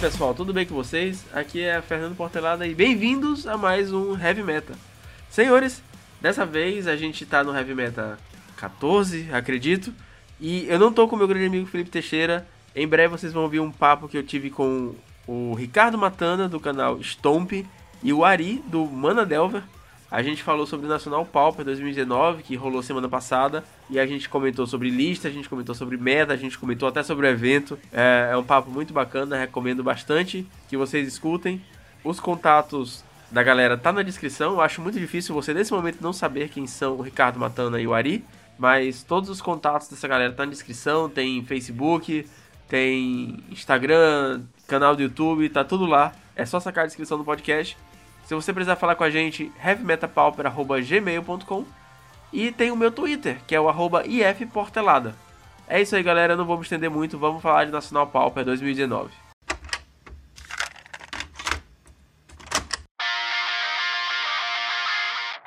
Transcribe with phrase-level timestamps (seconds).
[0.00, 1.24] pessoal, tudo bem com vocês?
[1.32, 4.74] Aqui é Fernando Portelada e bem-vindos a mais um Heavy Meta.
[5.28, 5.82] Senhores,
[6.20, 8.16] dessa vez a gente tá no Heavy Meta
[8.56, 9.92] 14, acredito,
[10.40, 12.46] e eu não tô com meu grande amigo Felipe Teixeira.
[12.76, 14.94] Em breve vocês vão ouvir um papo que eu tive com
[15.26, 17.66] o Ricardo Matana do canal Stomp
[18.00, 19.64] e o Ari do Mana Delver.
[20.10, 24.26] A gente falou sobre o Nacional Pauper 2019, que rolou semana passada, e a gente
[24.26, 27.78] comentou sobre lista, a gente comentou sobre meta, a gente comentou até sobre o evento.
[27.92, 31.60] É, é um papo muito bacana, recomendo bastante que vocês escutem.
[32.02, 34.52] Os contatos da galera tá na descrição.
[34.52, 37.86] Eu acho muito difícil você nesse momento não saber quem são o Ricardo Matana e
[37.86, 38.24] o Ari,
[38.58, 42.26] mas todos os contatos dessa galera tá na descrição, tem Facebook,
[42.66, 46.12] tem Instagram, canal do YouTube, tá tudo lá.
[46.34, 47.76] É só sacar a descrição do podcast.
[48.28, 51.64] Se você precisar falar com a gente, heavymetapauper.gmail.com
[52.30, 55.14] e tem o meu Twitter, que é o arroba ifportelada.
[55.66, 56.36] É isso aí, galera.
[56.36, 57.16] Não vamos estender muito.
[57.16, 59.08] Vamos falar de Nacional Pauper 2019.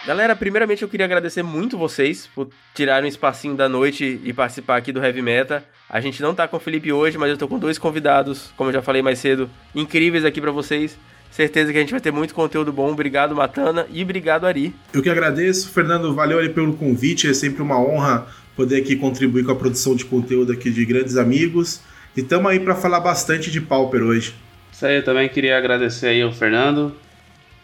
[0.03, 4.77] Galera, primeiramente eu queria agradecer muito vocês por tirarem um espacinho da noite e participar
[4.77, 5.63] aqui do Heavy Meta.
[5.87, 8.71] A gente não tá com o Felipe hoje, mas eu tô com dois convidados, como
[8.71, 10.97] eu já falei mais cedo, incríveis aqui para vocês.
[11.31, 12.91] Certeza que a gente vai ter muito conteúdo bom.
[12.91, 14.75] Obrigado, Matana, e obrigado, Ari.
[14.93, 16.13] Eu que agradeço, Fernando.
[16.13, 17.29] Valeu ali pelo convite.
[17.29, 21.15] É sempre uma honra poder aqui contribuir com a produção de conteúdo aqui de grandes
[21.15, 21.81] amigos.
[22.15, 24.35] E estamos aí para falar bastante de Pauper hoje.
[24.73, 26.93] Isso aí, eu também queria agradecer aí ao Fernando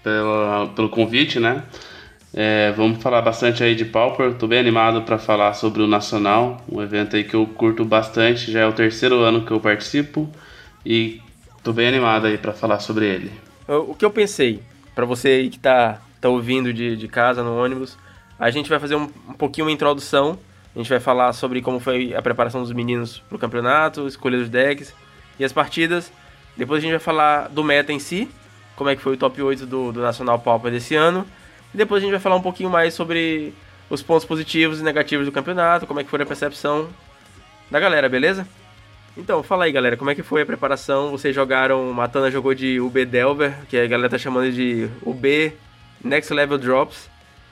[0.02, 1.64] pelo, pelo convite, né?
[2.34, 4.32] É, vamos falar bastante aí de Pauper.
[4.32, 8.50] Estou bem animado para falar sobre o Nacional, um evento aí que eu curto bastante.
[8.50, 10.30] Já é o terceiro ano que eu participo
[10.86, 11.20] e
[11.58, 13.47] estou bem animado aí para falar sobre ele.
[13.68, 14.62] O que eu pensei,
[14.96, 17.98] para você aí que tá, tá ouvindo de, de casa, no ônibus,
[18.40, 20.40] a gente vai fazer um, um pouquinho uma introdução.
[20.74, 24.48] A gente vai falar sobre como foi a preparação dos meninos pro campeonato, escolha dos
[24.48, 24.94] decks
[25.40, 26.12] e as partidas.
[26.56, 28.30] Depois a gente vai falar do meta em si,
[28.76, 31.26] como é que foi o top 8 do, do Nacional Pauper desse ano.
[31.74, 33.54] E depois a gente vai falar um pouquinho mais sobre
[33.90, 36.88] os pontos positivos e negativos do campeonato, como é que foi a percepção
[37.70, 38.48] da galera, beleza?
[39.18, 41.10] Então, fala aí, galera, como é que foi a preparação?
[41.10, 45.54] Vocês jogaram, Matana jogou de UB Delver, que a galera tá chamando de UB
[46.04, 47.10] Next Level Drops,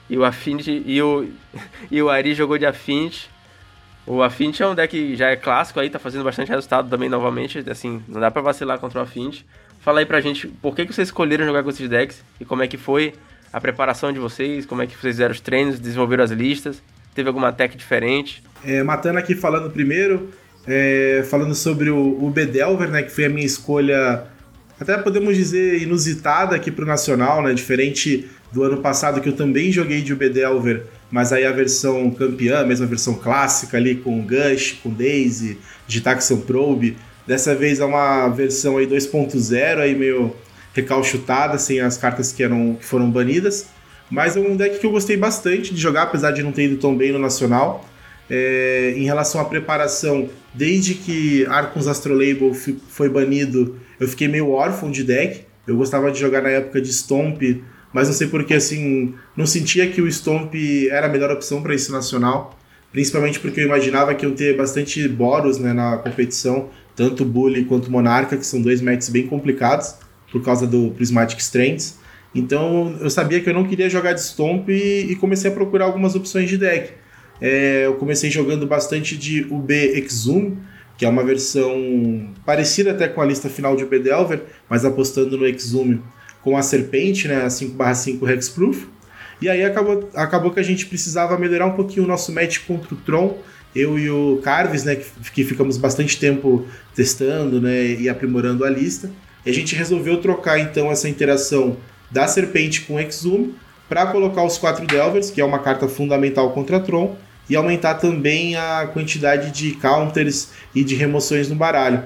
[0.08, 1.28] e o Affinity, e o,
[1.90, 3.28] e o Ari jogou de Affinity.
[4.06, 7.08] O Affinity é um deck que já é clássico aí, tá fazendo bastante resultado também
[7.08, 9.44] novamente, assim, não dá pra vacilar contra o Affinity.
[9.80, 12.62] Fala aí pra gente por que, que vocês escolheram jogar com esses decks e como
[12.62, 13.12] é que foi
[13.52, 16.80] a preparação de vocês, como é que vocês fizeram os treinos, desenvolveram as listas,
[17.12, 18.40] teve alguma tech diferente?
[18.64, 18.80] É,
[19.18, 20.30] aqui falando primeiro,
[20.66, 24.24] é, falando sobre o, o Bedelver, né, que foi a minha escolha,
[24.78, 29.34] até podemos dizer inusitada aqui para o Nacional, né, diferente do ano passado que eu
[29.34, 34.20] também joguei de Bedelver, mas aí a versão campeã, a mesma versão clássica ali com
[34.22, 36.96] Gush, com Daisy, de Taxon Probe.
[37.26, 40.34] Dessa vez é uma versão aí 2.0, aí meio
[40.74, 43.66] recalchutada, sem as cartas que, eram, que foram banidas.
[44.10, 46.76] Mas é um deck que eu gostei bastante de jogar, apesar de não ter ido
[46.76, 47.84] tão bem no Nacional.
[48.28, 52.52] É, em relação à preparação, desde que Arcons Astrolabel
[52.88, 55.44] foi banido, eu fiquei meio órfão de deck.
[55.66, 57.42] Eu gostava de jogar na época de Stomp,
[57.92, 60.54] mas não sei porque assim, não sentia que o Stomp
[60.90, 62.56] era a melhor opção para esse nacional,
[62.92, 67.90] principalmente porque eu imaginava que eu ter bastante Boros né, na competição, tanto Bully quanto
[67.90, 69.94] Monarca, que são dois matches bem complicados
[70.30, 71.98] por causa do Prismatic Strengths.
[72.34, 75.86] Então eu sabia que eu não queria jogar de Stomp e, e comecei a procurar
[75.86, 76.92] algumas opções de deck.
[77.40, 80.56] É, eu comecei jogando bastante de UB Exum,
[80.96, 85.36] que é uma versão parecida até com a lista final de UB Delver, mas apostando
[85.36, 85.98] no Exum
[86.42, 88.86] com a Serpente, né, a 5/5 Hexproof.
[89.40, 92.94] E aí acabou, acabou que a gente precisava melhorar um pouquinho o nosso match contra
[92.94, 93.38] o Tron.
[93.74, 98.70] Eu e o Carves, né, que, que ficamos bastante tempo testando né, e aprimorando a
[98.70, 99.10] lista.
[99.44, 101.76] E a gente resolveu trocar então essa interação
[102.10, 103.52] da Serpente com Exum
[103.88, 107.16] para colocar os quatro Delvers, que é uma carta fundamental contra Tron,
[107.48, 112.02] e aumentar também a quantidade de counters e de remoções no baralho.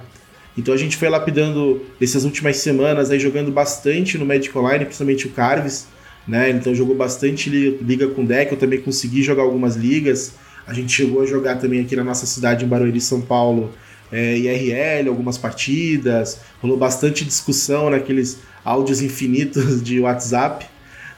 [0.56, 5.26] Então a gente foi lapidando essas últimas semanas aí jogando bastante no Magic Online, principalmente
[5.26, 5.86] o Carves,
[6.26, 6.50] né?
[6.50, 10.34] Então jogou bastante liga com deck, eu também consegui jogar algumas ligas.
[10.66, 13.72] A gente chegou a jogar também aqui na nossa cidade em Barueri, São Paulo,
[14.12, 16.40] é, IRL, algumas partidas.
[16.60, 20.66] Rolou bastante discussão naqueles áudios infinitos de WhatsApp,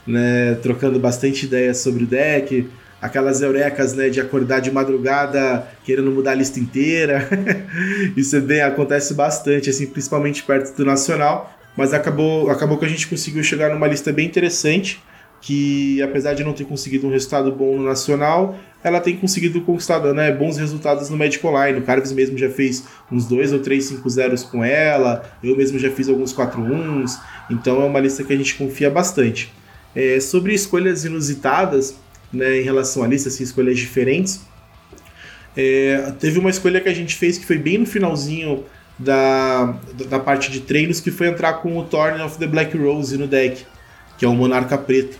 [0.06, 0.56] né?
[0.62, 2.68] Trocando bastante ideias sobre o deck
[3.02, 7.28] aquelas eurecas, né, de acordar de madrugada querendo mudar a lista inteira.
[8.16, 12.88] Isso é bem, acontece bastante, assim, principalmente perto do Nacional, mas acabou, acabou que a
[12.88, 15.02] gente conseguiu chegar numa lista bem interessante,
[15.40, 19.98] que apesar de não ter conseguido um resultado bom no Nacional, ela tem conseguido conquistar
[20.12, 21.80] né, bons resultados no Magic Online.
[21.80, 25.76] O Carves mesmo já fez uns 2 ou 3 5 zeros com ela, eu mesmo
[25.76, 27.04] já fiz alguns 4 1
[27.50, 29.52] então é uma lista que a gente confia bastante.
[29.94, 31.96] É, sobre escolhas inusitadas,
[32.32, 34.40] né, em relação à lista, assim, escolhas diferentes,
[35.56, 38.64] é, teve uma escolha que a gente fez que foi bem no finalzinho
[38.98, 39.76] da,
[40.08, 43.26] da parte de treinos, que foi entrar com o Thorn of the Black Rose no
[43.26, 43.64] deck,
[44.16, 45.18] que é o Monarca Preto.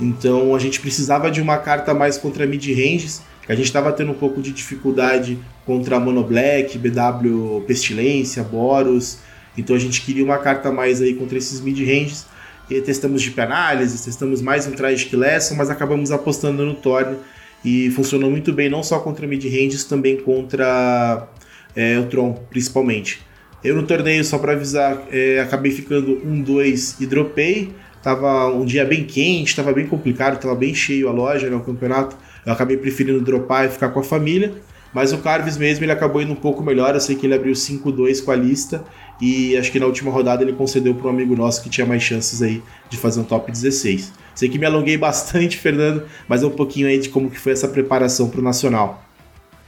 [0.00, 4.14] Então a gente precisava de uma carta mais contra mid-ranges, a gente estava tendo um
[4.14, 9.18] pouco de dificuldade contra Mono Black, BW Pestilência, Boros,
[9.56, 12.26] então a gente queria uma carta mais aí contra esses mid-ranges.
[12.70, 17.16] E testamos de análise, testamos mais um Tragic Lesson, mas acabamos apostando no Thorn
[17.62, 21.28] e funcionou muito bem, não só contra mid-ranges, também contra
[21.76, 23.20] é, o Tron, principalmente.
[23.62, 27.72] Eu no torneio, só para avisar, é, acabei ficando 1-2 e dropei.
[28.02, 31.60] Tava um dia bem quente, tava bem complicado, tava bem cheio a loja, né, o
[31.60, 32.16] campeonato.
[32.44, 34.52] Eu acabei preferindo dropar e ficar com a família.
[34.94, 36.94] Mas o Carves mesmo, ele acabou indo um pouco melhor.
[36.94, 38.84] Eu sei que ele abriu 5-2 com a lista.
[39.20, 42.02] E acho que na última rodada ele concedeu para um amigo nosso que tinha mais
[42.02, 44.12] chances aí de fazer um top 16.
[44.34, 47.52] Sei que me alonguei bastante, Fernando, mas é um pouquinho aí de como que foi
[47.52, 49.02] essa preparação para o Nacional.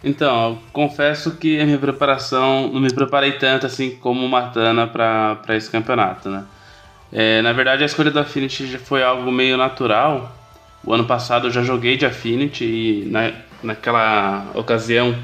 [0.04, 5.68] Então, confesso que a minha preparação, não me preparei tanto assim como Matana para esse
[5.68, 6.44] campeonato, né?
[7.12, 10.36] É, na verdade, a escolha do Affinity já foi algo meio natural.
[10.84, 15.16] O ano passado eu já joguei de Affinity e na, naquela ocasião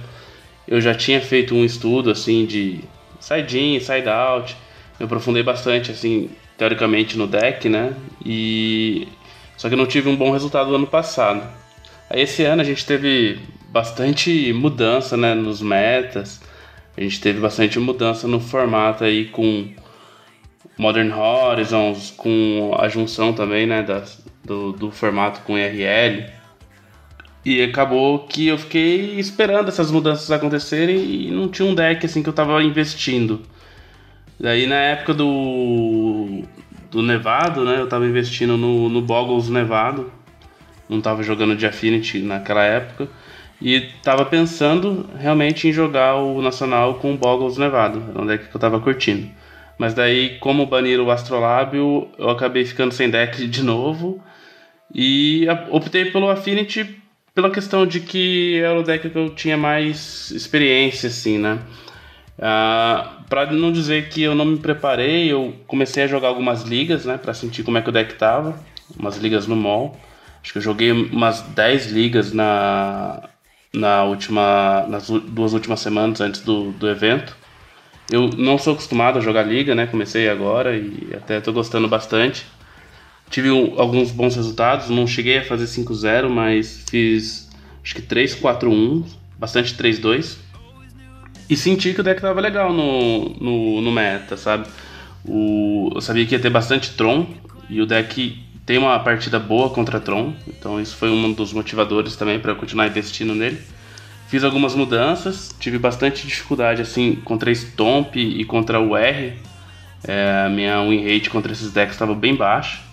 [0.67, 2.81] eu já tinha feito um estudo assim de
[3.21, 4.57] side-in, side-out.
[4.99, 7.93] Me aprofundei bastante assim, teoricamente no deck, né?
[8.25, 9.09] E
[9.57, 11.43] só que eu não tive um bom resultado no ano passado.
[12.09, 13.39] Aí esse ano a gente teve
[13.69, 16.41] bastante mudança, né, nos metas.
[16.97, 19.69] A gente teve bastante mudança no formato aí com
[20.77, 26.27] Modern Horizons, com a junção também, né, das, do, do formato com IRL.
[27.45, 32.23] E acabou que eu fiquei esperando essas mudanças acontecerem e não tinha um deck assim
[32.23, 33.43] que eu tava investindo.
[34.39, 36.43] Daí na época do,
[36.91, 40.13] do Nevado, né, eu tava investindo no, no Boggles Nevado.
[40.89, 43.09] Não tava jogando de Affinity naquela época.
[43.61, 48.03] E tava pensando realmente em jogar o Nacional com o Boggles Nevado.
[48.11, 49.29] Era um deck que eu tava curtindo.
[49.79, 54.23] Mas daí, como baniram o Astrolábio, eu acabei ficando sem deck de novo.
[54.95, 57.02] E optei pelo Affinity
[57.35, 61.59] pela questão de que era o deck que eu tinha mais experiência, assim, né?
[62.39, 67.05] Uh, para não dizer que eu não me preparei, eu comecei a jogar algumas ligas,
[67.05, 67.17] né?
[67.17, 68.59] Pra sentir como é que o deck tava.
[68.99, 69.99] Umas ligas no mall.
[70.43, 73.29] Acho que eu joguei umas 10 ligas na,
[73.73, 77.37] na última, nas duas últimas semanas antes do, do evento.
[78.11, 79.87] Eu não sou acostumado a jogar liga, né?
[79.87, 82.45] Comecei agora e até estou gostando bastante.
[83.33, 87.49] Tive um, alguns bons resultados, não cheguei a fazer 5-0, mas fiz
[87.83, 89.07] acho que 3-4-1,
[89.39, 90.37] bastante 3-2.
[91.49, 94.69] E senti que o deck tava legal no, no, no meta, sabe?
[95.25, 97.27] O, eu sabia que ia ter bastante Tron
[97.71, 102.17] e o deck tem uma partida boa contra Tron, então isso foi um dos motivadores
[102.17, 103.59] também para eu continuar investindo nele.
[104.29, 109.33] Fiz algumas mudanças, tive bastante dificuldade assim contra Stomp e contra o R.
[110.05, 112.92] É, minha win rate contra esses decks estava bem baixa.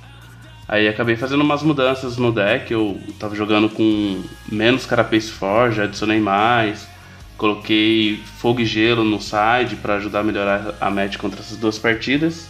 [0.70, 6.20] Aí acabei fazendo umas mudanças no deck, eu tava jogando com menos Carapace Forge, adicionei
[6.20, 6.88] mais,
[7.36, 11.80] coloquei Fogo e Gelo no side para ajudar a melhorar a match contra essas duas
[11.80, 12.48] partidas.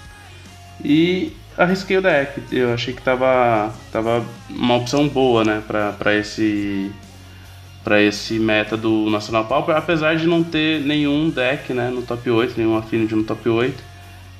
[0.83, 6.91] E arrisquei o deck, eu achei que tava, tava uma opção boa, né, para esse
[7.85, 12.29] para esse meta do Nacional Pauper, apesar de não ter nenhum deck né, no top
[12.29, 13.81] 8, nenhum Affinity no top 8.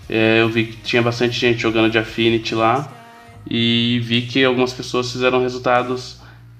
[0.10, 2.99] É, eu vi que tinha bastante gente jogando de Affinity lá
[3.48, 6.20] e vi que algumas pessoas fizeram resultados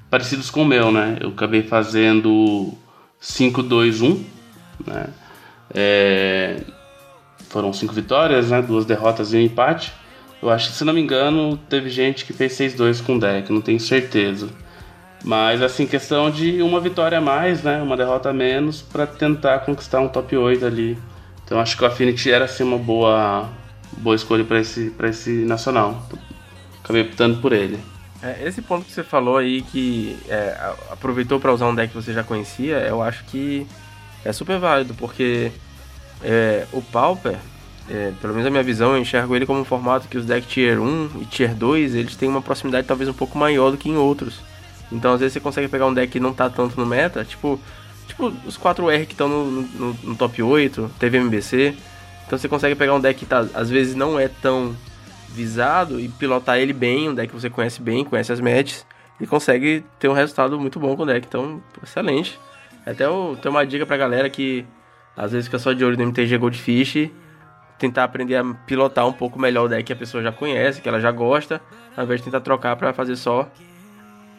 [0.10, 1.18] parecidos com o meu, né?
[1.20, 2.74] Eu acabei fazendo
[3.22, 4.20] 5-2-1,
[4.86, 5.08] né?
[5.74, 6.62] É,
[7.50, 8.62] foram cinco vitórias, né?
[8.62, 9.94] Duas derrotas e um empate.
[10.42, 13.62] Eu acho que, se não me engano, teve gente que fez 6-2 com deck, não
[13.62, 14.50] tenho certeza.
[15.24, 17.82] Mas, assim, questão de uma vitória a mais, né?
[17.82, 20.98] Uma derrota a menos para tentar conquistar um top 8 ali.
[21.44, 23.50] Então, acho que o Affinity era, assim, uma boa,
[23.98, 26.08] boa escolha para esse, esse nacional.
[26.90, 27.80] Acabei optando por ele.
[28.20, 31.96] É, esse ponto que você falou aí, que é, aproveitou para usar um deck que
[31.96, 33.68] você já conhecia, eu acho que
[34.26, 35.52] é super válido, porque
[36.24, 37.38] é, o Pauper,
[37.88, 40.52] é, pelo menos a minha visão, eu enxergo ele como um formato que os decks
[40.52, 43.88] Tier 1 e Tier 2, eles têm uma proximidade talvez um pouco maior do que
[43.88, 44.40] em outros.
[44.92, 47.60] Então às vezes você consegue pegar um deck que não tá tanto no meta, tipo,
[48.08, 51.76] tipo os 4R que estão no, no, no, top 8, teve MBC.
[52.26, 54.76] Então você consegue pegar um deck que tá, às vezes não é tão
[55.34, 58.86] visado e pilotar ele bem, um deck que você conhece bem, conhece as matches,
[59.20, 61.26] e consegue ter um resultado muito bom com o deck.
[61.28, 62.40] Então, excelente.
[62.86, 64.66] Até eu tenho uma dica pra galera que
[65.16, 67.10] às vezes fica só de olho no MTG Goldfish,
[67.78, 70.88] tentar aprender a pilotar um pouco melhor o deck que a pessoa já conhece, que
[70.88, 71.62] ela já gosta,
[71.96, 73.50] ao invés de tentar trocar para fazer só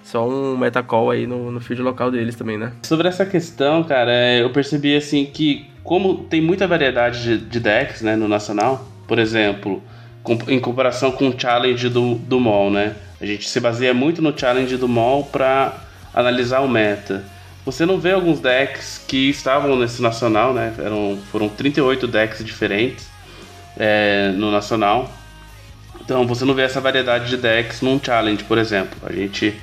[0.02, 2.72] só um metacall aí no, no field local deles também, né?
[2.82, 7.60] Sobre essa questão, cara, é, eu percebi assim que como tem muita variedade de, de
[7.60, 9.82] decks, né, no nacional, por exemplo,
[10.48, 12.94] em comparação com o challenge do, do mall, né?
[13.20, 15.74] A gente se baseia muito no challenge do mall para
[16.14, 17.24] analisar o meta.
[17.64, 20.74] Você não vê alguns decks que estavam nesse nacional, né?
[20.78, 23.08] Eram, foram 38 decks diferentes
[23.76, 25.10] é, no nacional.
[26.00, 28.98] Então você não vê essa variedade de decks num challenge, por exemplo.
[29.02, 29.54] A gente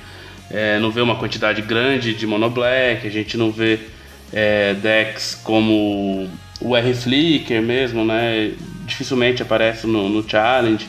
[0.50, 3.80] é, não vê uma quantidade grande de mono black, a gente não vê
[4.32, 6.28] é, decks como
[6.60, 8.52] o R-Flicker mesmo, né?
[8.88, 10.88] Dificilmente aparece no, no challenge.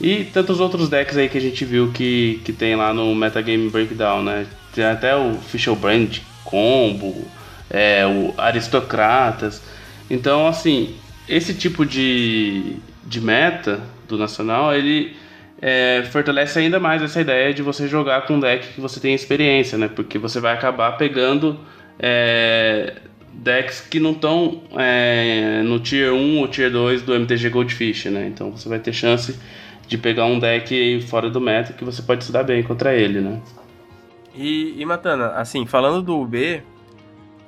[0.00, 3.68] E tantos outros decks aí que a gente viu que, que tem lá no Metagame
[3.68, 4.46] Breakdown, né?
[4.74, 7.26] Tem até o Official Brand Combo,
[7.68, 9.62] é, o Aristocratas.
[10.08, 10.94] Então, assim,
[11.28, 15.14] esse tipo de, de meta do Nacional, ele
[15.60, 19.14] é, fortalece ainda mais essa ideia de você jogar com um deck que você tem
[19.14, 19.88] experiência, né?
[19.88, 21.60] Porque você vai acabar pegando
[21.98, 22.94] é,
[23.40, 28.26] decks que não estão é, no Tier 1 ou Tier 2 do MTG Goldfish, né?
[28.26, 29.38] Então você vai ter chance
[29.88, 33.20] de pegar um deck fora do meta que você pode se dar bem contra ele,
[33.20, 33.40] né?
[34.34, 36.62] E, e Matana, assim, falando do UB,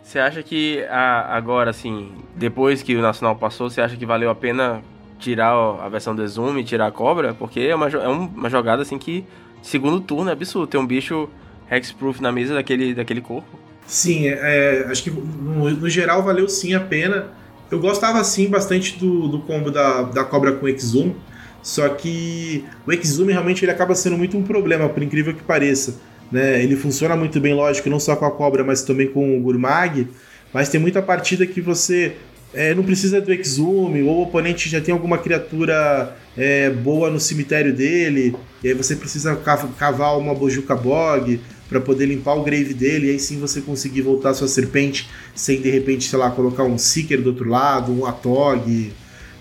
[0.03, 4.31] você acha que a, agora, assim, depois que o Nacional passou, você acha que valeu
[4.31, 4.83] a pena
[5.19, 7.35] tirar a versão do Zoom e tirar a cobra?
[7.35, 9.25] Porque é uma, é uma jogada, assim, que
[9.61, 10.67] segundo turno é absurdo.
[10.67, 11.29] Ter um bicho
[11.71, 13.62] hexproof na mesa daquele, daquele corpo.
[13.87, 17.27] Sim, é, é acho que no, no, geral valeu sim a pena.
[17.71, 21.15] Eu gostava sim bastante do, do combo da, da cobra com Exum,
[21.63, 25.97] só que o Exum realmente ele acaba sendo muito um problema, por incrível que pareça.
[26.31, 26.63] Né?
[26.63, 30.09] Ele funciona muito bem, lógico, não só com a cobra, mas também com o Gurmag.
[30.53, 32.17] Mas tem muita partida que você
[32.55, 37.19] é, não precisa do Exume, ou o oponente já tem alguma criatura é, boa no
[37.19, 39.37] cemitério dele, e aí você precisa
[39.79, 41.41] cavar uma Bojuka Bog
[41.73, 45.61] para poder limpar o grave dele, e aí sim você conseguir voltar sua serpente sem
[45.61, 48.93] de repente, sei lá, colocar um Seeker do outro lado, um Atog.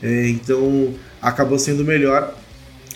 [0.02, 2.34] É, então acabou sendo melhor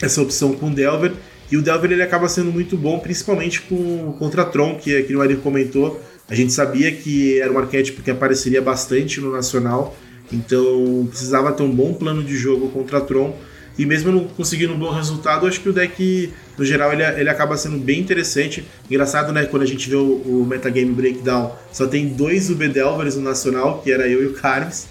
[0.00, 1.12] essa opção com o Delver.
[1.50, 5.20] E o Delver ele acaba sendo muito bom, principalmente com contra Tron, que, que o
[5.20, 6.00] Ari comentou.
[6.28, 9.96] A gente sabia que era um arquétipo que apareceria bastante no Nacional,
[10.32, 13.36] então precisava ter um bom plano de jogo contra Tron.
[13.78, 17.28] E mesmo não conseguindo um bom resultado, acho que o deck, no geral, ele, ele
[17.28, 18.64] acaba sendo bem interessante.
[18.90, 19.44] Engraçado, né?
[19.44, 23.82] Quando a gente vê o, o Metagame Breakdown, só tem dois UB Delvers no Nacional,
[23.82, 24.86] que era eu e o Carmes,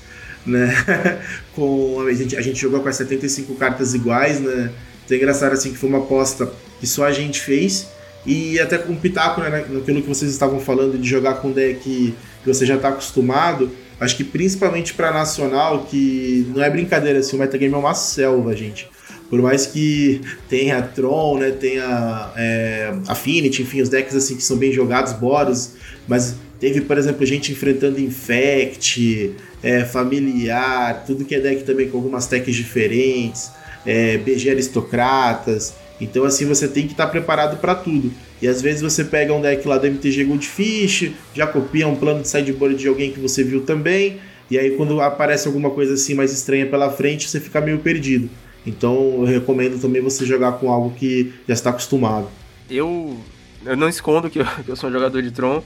[0.45, 0.71] né?
[1.55, 4.71] com, a, gente, a gente jogou com as 75 cartas iguais, né?
[5.03, 7.87] Então é engraçado assim que foi uma aposta que só a gente fez.
[8.25, 11.79] E até com um pitaco, né, naquilo que vocês estavam falando de jogar com deck
[11.79, 13.69] que você já está acostumado.
[13.99, 18.55] Acho que principalmente para nacional, que não é brincadeira, assim, o metagame é uma selva,
[18.55, 18.89] gente.
[19.29, 24.57] Por mais que tenha Tron, né, tenha é, Affinity, enfim, os decks assim que são
[24.57, 25.71] bem jogados, Boros,
[26.07, 29.33] mas teve, por exemplo, gente enfrentando Infect,
[29.63, 33.49] é, Familiar, tudo que é deck também com algumas techs diferentes
[33.85, 35.73] é, BG aristocratas.
[35.99, 38.11] Então, assim, você tem que estar tá preparado para tudo.
[38.41, 42.21] E às vezes você pega um deck lá do MTG Goldfish, já copia um plano
[42.21, 44.19] de sideboard de alguém que você viu também,
[44.51, 48.29] e aí quando aparece alguma coisa assim mais estranha pela frente, você fica meio perdido.
[48.67, 52.27] Então eu recomendo também você jogar com algo que já está acostumado.
[52.69, 53.17] Eu,
[53.65, 55.63] eu não escondo que eu, que eu sou um jogador de Tron,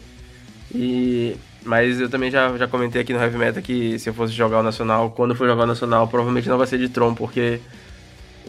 [0.74, 4.32] e mas eu também já, já comentei aqui no Heavy Meta que se eu fosse
[4.32, 7.60] jogar o Nacional, quando for jogar o Nacional, provavelmente não vai ser de Tron, porque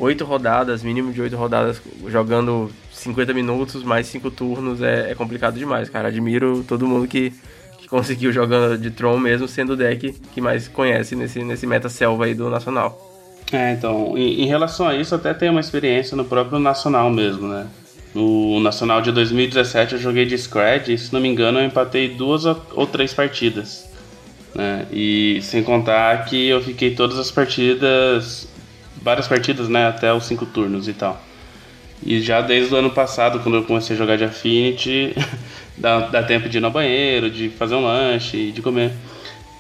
[0.00, 5.58] oito rodadas, mínimo de oito rodadas, jogando 50 minutos, mais cinco turnos, é, é, complicado
[5.58, 6.08] demais, cara.
[6.08, 7.32] Admiro todo mundo que,
[7.78, 11.88] que conseguiu jogando de Tron, mesmo sendo o deck que mais conhece nesse, nesse meta
[11.88, 13.06] selva aí do Nacional.
[13.52, 17.46] É, então, em, em relação a isso, até tenho uma experiência no próprio Nacional mesmo,
[17.46, 17.66] né?
[18.14, 22.08] No Nacional de 2017 eu joguei de Scred e, se não me engano, eu empatei
[22.08, 23.88] duas ou três partidas.
[24.52, 24.86] Né?
[24.90, 28.48] E sem contar que eu fiquei todas as partidas
[29.02, 29.86] várias partidas, né?
[29.88, 31.20] Até os cinco turnos e tal.
[32.02, 35.14] E já desde o ano passado, quando eu comecei a jogar de Affinity,
[35.76, 38.92] dá, dá tempo de ir no banheiro, de fazer um lanche, de comer.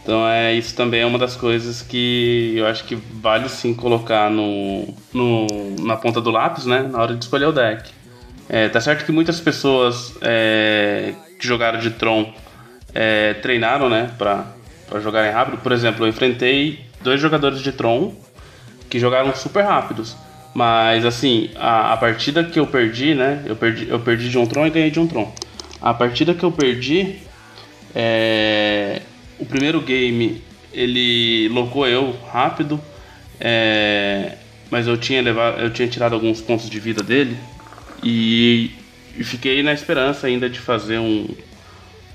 [0.02, 4.30] Então é isso também é uma das coisas que eu acho que vale sim colocar
[4.30, 5.46] no, no
[5.82, 6.88] na ponta do lápis, né?
[6.90, 7.90] Na hora de escolher o deck.
[8.48, 12.32] É, tá certo que muitas pessoas é, que jogaram de Tron
[12.94, 14.10] é, treinaram, né?
[14.16, 14.46] Pra,
[14.88, 15.58] pra jogarem rápido.
[15.58, 18.14] Por exemplo, eu enfrentei dois jogadores de Tron
[18.90, 20.16] que jogaram super rápidos.
[20.52, 23.42] Mas assim, a, a partida que eu perdi, né?
[23.46, 25.32] Eu perdi, eu perdi de um Tron e ganhei de um Tron.
[25.80, 27.20] A partida que eu perdi,
[27.94, 29.00] é,
[29.38, 30.42] o primeiro game
[30.72, 32.80] ele locou eu rápido,
[33.40, 34.36] é,
[34.70, 37.36] mas eu tinha levado, eu tinha tirado alguns pontos de vida dele
[38.02, 38.70] e,
[39.16, 41.28] e fiquei na esperança ainda de fazer um,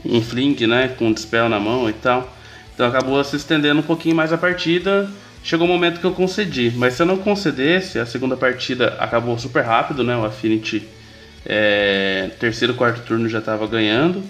[0.05, 2.34] um fling, né, com um dispel na mão e tal.
[2.74, 5.10] Então acabou se estendendo um pouquinho mais a partida.
[5.46, 8.96] Chegou o um momento que eu concedi, mas se eu não concedesse, a segunda partida
[8.98, 10.18] acabou super rápido, né?
[10.18, 10.82] O Affinity
[11.46, 14.24] é, terceiro, quarto turno já estava ganhando.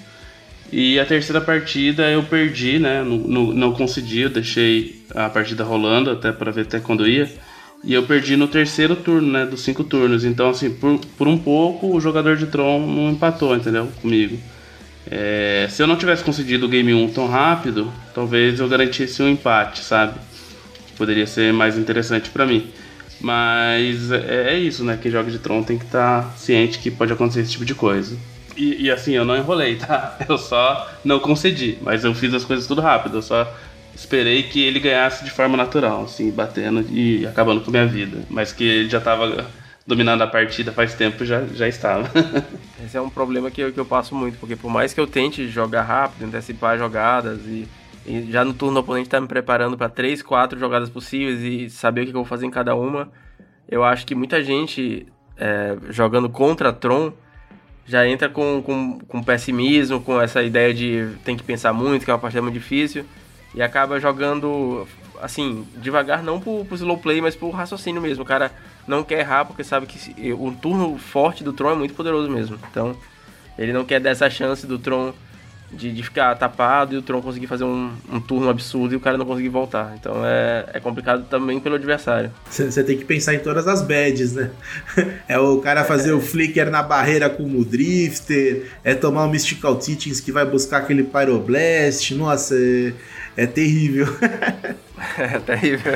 [0.70, 3.02] E a terceira partida eu perdi, né?
[3.02, 7.32] Não, não, não concedi, eu deixei a partida rolando até para ver até quando ia.
[7.82, 9.46] E eu perdi no terceiro turno, né?
[9.46, 10.26] Dos cinco turnos.
[10.26, 13.88] Então, assim, por, por um pouco o jogador de Tron não empatou, entendeu?
[14.02, 14.38] Comigo.
[15.10, 19.30] É, se eu não tivesse concedido o game 1 tão rápido, talvez eu garantisse um
[19.30, 20.20] empate, sabe?
[20.98, 22.72] Poderia ser mais interessante para mim.
[23.20, 24.98] Mas é, é, isso, né?
[25.02, 27.76] Quem joga de Tron tem que estar tá ciente que pode acontecer esse tipo de
[27.76, 28.18] coisa.
[28.56, 30.18] E, e, assim, eu não enrolei, tá?
[30.30, 33.18] Eu só não concedi, mas eu fiz as coisas tudo rápido.
[33.18, 33.54] Eu só
[33.94, 38.20] esperei que ele ganhasse de forma natural, assim, batendo e acabando com a minha vida.
[38.30, 39.46] Mas que ele já estava
[39.86, 42.10] dominando a partida faz tempo, já, já estava.
[42.84, 45.08] Esse é um problema que eu, que eu passo muito, porque por mais que eu
[45.08, 47.68] tente jogar rápido, antecipar jogadas e
[48.06, 51.70] e já no turno o oponente tá me preparando para três, quatro jogadas possíveis e
[51.70, 53.10] saber o que eu vou fazer em cada uma.
[53.68, 55.08] Eu acho que muita gente
[55.38, 57.12] é, jogando contra Tron
[57.86, 62.12] já entra com, com, com, pessimismo, com essa ideia de tem que pensar muito, que
[62.12, 63.06] é uma partida muito difícil,
[63.54, 64.88] e acaba jogando,
[65.22, 68.24] assim, devagar, não por, por slow play, mas por raciocínio mesmo.
[68.24, 68.52] O cara
[68.88, 72.60] não quer errar porque sabe que o turno forte do Tron é muito poderoso mesmo.
[72.70, 72.96] Então,
[73.58, 75.14] ele não quer dar essa chance do Tron
[75.76, 79.00] de, de ficar tapado e o Tron conseguir fazer um, um, turno absurdo e o
[79.00, 79.94] cara não conseguir voltar.
[80.00, 82.32] Então é, é complicado também pelo adversário.
[82.50, 84.52] Você tem que pensar em todas as badges, né?
[85.28, 89.76] É o cara fazer o flicker na barreira com o drifter, é tomar o Mystical
[89.76, 92.14] Teachings que vai buscar aquele Pyroblast.
[92.16, 92.94] Nossa, é,
[93.36, 94.08] é terrível.
[95.18, 95.94] é terrível.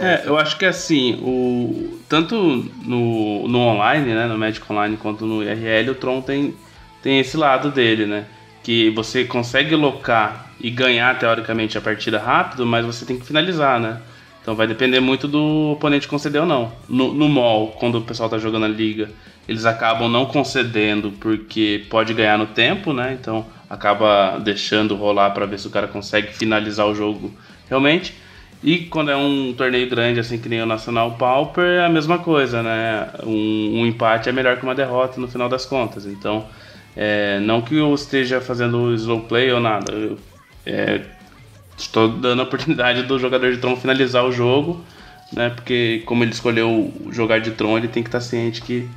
[0.00, 2.36] É, eu acho que assim, o, tanto
[2.84, 6.54] no, no online, né, no Magic Online, quanto no IRL, o Tron tem,
[7.02, 8.24] tem esse lado dele, né?
[8.68, 13.80] Que você consegue locar e ganhar teoricamente a partida rápido, mas você tem que finalizar,
[13.80, 13.98] né?
[14.42, 16.70] Então vai depender muito do oponente conceder ou não.
[16.86, 19.08] No, no mall, quando o pessoal tá jogando a liga,
[19.48, 23.16] eles acabam não concedendo porque pode ganhar no tempo, né?
[23.18, 27.32] Então acaba deixando rolar para ver se o cara consegue finalizar o jogo
[27.70, 28.12] realmente.
[28.62, 32.18] E quando é um torneio grande, assim que nem o Nacional Pauper, é a mesma
[32.18, 33.08] coisa, né?
[33.24, 36.04] Um, um empate é melhor que uma derrota no final das contas.
[36.04, 36.44] Então
[37.00, 39.92] é, não que eu esteja fazendo slow play ou nada.
[39.92, 40.18] Eu,
[40.66, 41.02] é,
[41.76, 44.84] estou dando a oportunidade do jogador de Tron finalizar o jogo,
[45.32, 45.50] né?
[45.50, 48.90] Porque como ele escolheu jogar de Tron, ele tem que estar ciente que,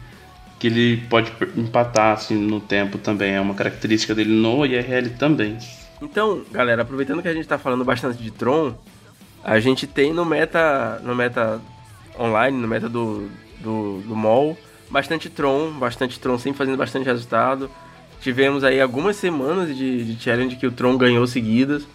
[0.57, 3.33] que ele pode empatar assim, no tempo também.
[3.33, 5.59] É uma característica dele no IRL também.
[6.01, 8.73] Então, galera, aproveitando que a gente está falando bastante de Tron,
[9.43, 11.61] a gente tem no meta, no meta
[12.19, 14.57] online, no meta do, do, do mall,
[14.89, 17.69] bastante Tron, bastante Tron sempre fazendo bastante resultado.
[18.21, 21.87] Tivemos aí algumas semanas de, de challenge que o Tron ganhou seguidas.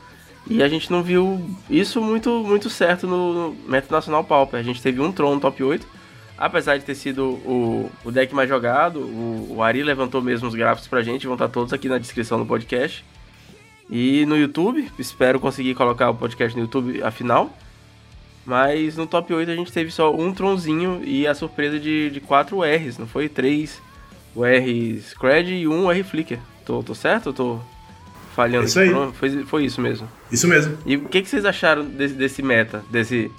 [0.48, 4.58] E a gente não viu isso muito, muito certo no, Meta Nacional Pauper.
[4.58, 5.86] A gente teve um Tron no top 8.
[6.38, 10.54] Apesar de ter sido o, o deck mais jogado, o, o Ari levantou mesmo os
[10.54, 13.04] gráficos pra gente, vão estar todos aqui na descrição do podcast.
[13.88, 17.50] E no YouTube, espero conseguir colocar o podcast no YouTube afinal.
[18.44, 22.20] Mas no top 8 a gente teve só um Tronzinho e a surpresa de, de
[22.20, 23.28] 4 R's, não foi?
[23.28, 23.85] 3
[24.36, 26.38] o R Scred e um R Flicker.
[26.64, 27.60] Tô, tô certo ou tô
[28.34, 28.66] falhando?
[28.66, 28.90] Isso aí.
[29.14, 30.06] Foi, foi isso mesmo.
[30.30, 30.76] Isso mesmo.
[30.84, 33.30] E o que, que vocês acharam desse, desse meta, desse,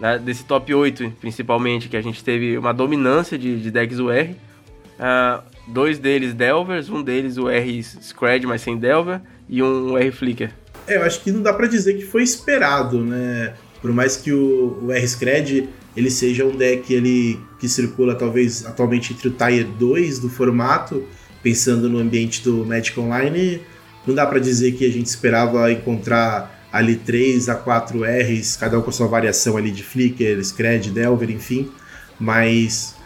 [0.00, 4.34] né, desse top 8, principalmente, que a gente teve uma dominância de, de decks UR?
[4.98, 10.10] Uh, dois deles Delvers, um deles o R Scred, mas sem Delver, e um R
[10.10, 10.52] Flicker.
[10.86, 13.54] É, eu acho que não dá para dizer que foi esperado, né?
[13.80, 18.66] Por mais que o, o R Scred ele seja um deck ele, que circula talvez
[18.66, 21.02] atualmente entre o Tier 2 do formato,
[21.42, 23.62] pensando no ambiente do Magic Online,
[24.06, 28.78] não dá para dizer que a gente esperava encontrar ali 3 a 4 Rs, cada
[28.78, 31.70] um com sua variação ali de Flicker, Scred, Delver, enfim,
[32.20, 32.96] mas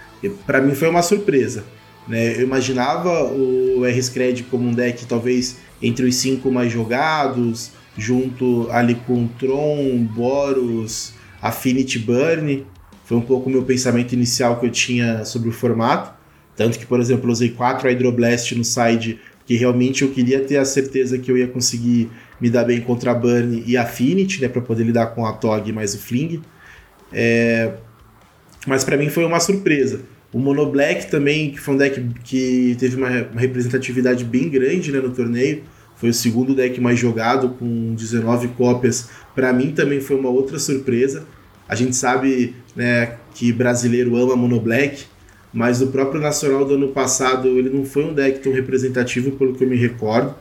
[0.44, 1.64] para mim foi uma surpresa.
[2.08, 2.34] Né?
[2.34, 8.96] Eu imaginava o R-Scred como um deck talvez entre os cinco mais jogados, junto ali
[9.06, 12.66] com Tron, Boros, Affinity Burn,
[13.08, 16.12] foi um pouco o meu pensamento inicial que eu tinha sobre o formato.
[16.54, 20.58] Tanto que, por exemplo, eu usei quatro Hydroblast no side, porque realmente eu queria ter
[20.58, 24.48] a certeza que eu ia conseguir me dar bem contra a Burn e Affinity, né,
[24.48, 26.42] para poder lidar com a Tog mais o Fling.
[27.10, 27.72] É...
[28.66, 30.02] mas para mim foi uma surpresa.
[30.30, 34.92] O Mono Black também, que foi um deck que teve uma, uma representatividade bem grande
[34.92, 35.62] né, no torneio,
[35.96, 39.08] foi o segundo deck mais jogado, com 19 cópias.
[39.34, 41.26] Para mim também foi uma outra surpresa.
[41.68, 45.04] A gente sabe né, que brasileiro ama Mono Black,
[45.52, 49.54] mas o próprio Nacional do ano passado ele não foi um deck tão representativo, pelo
[49.54, 50.34] que eu me recordo.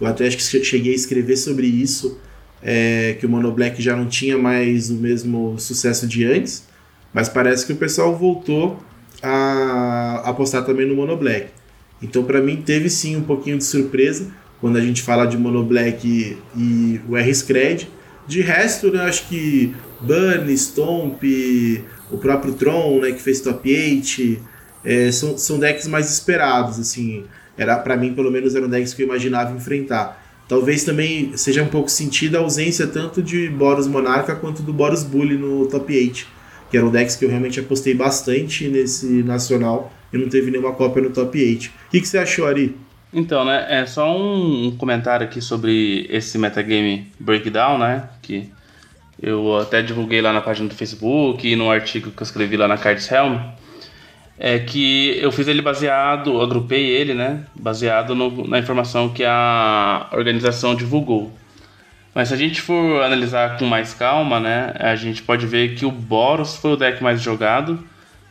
[0.00, 2.18] Eu até acho que cheguei a escrever sobre isso,
[2.62, 6.66] é, que o Mono Black já não tinha mais o mesmo sucesso de antes,
[7.12, 8.82] mas parece que o pessoal voltou
[9.22, 11.48] a apostar também no Mono Black.
[12.02, 14.26] Então, para mim, teve sim um pouquinho de surpresa
[14.60, 17.88] quando a gente fala de Mono Black e, e o R-Scred.
[18.26, 21.22] De resto, né, acho que Burn, Stomp,
[22.10, 24.42] o próprio Tron, né, que fez top 8,
[24.84, 27.24] é, são, são decks mais esperados, assim.
[27.56, 30.20] Era para mim, pelo menos, eram decks que eu imaginava enfrentar.
[30.48, 35.02] Talvez também seja um pouco sentida a ausência tanto de Boros Monarca quanto do Boros
[35.02, 36.26] Bully no top 8,
[36.70, 41.02] que eram decks que eu realmente apostei bastante nesse nacional e não teve nenhuma cópia
[41.02, 41.66] no top 8.
[41.66, 42.76] O que, que você achou, Ari?
[43.12, 48.50] Então, né, é só um comentário aqui sobre esse metagame breakdown, né, que
[49.22, 52.66] eu até divulguei lá na página do Facebook e no artigo que eu escrevi lá
[52.66, 53.38] na Cards Helm
[54.36, 60.08] é que eu fiz ele baseado, agrupei ele, né, baseado no, na informação que a
[60.10, 61.32] organização divulgou.
[62.12, 65.86] Mas se a gente for analisar com mais calma, né, a gente pode ver que
[65.86, 67.78] o Boros foi o deck mais jogado,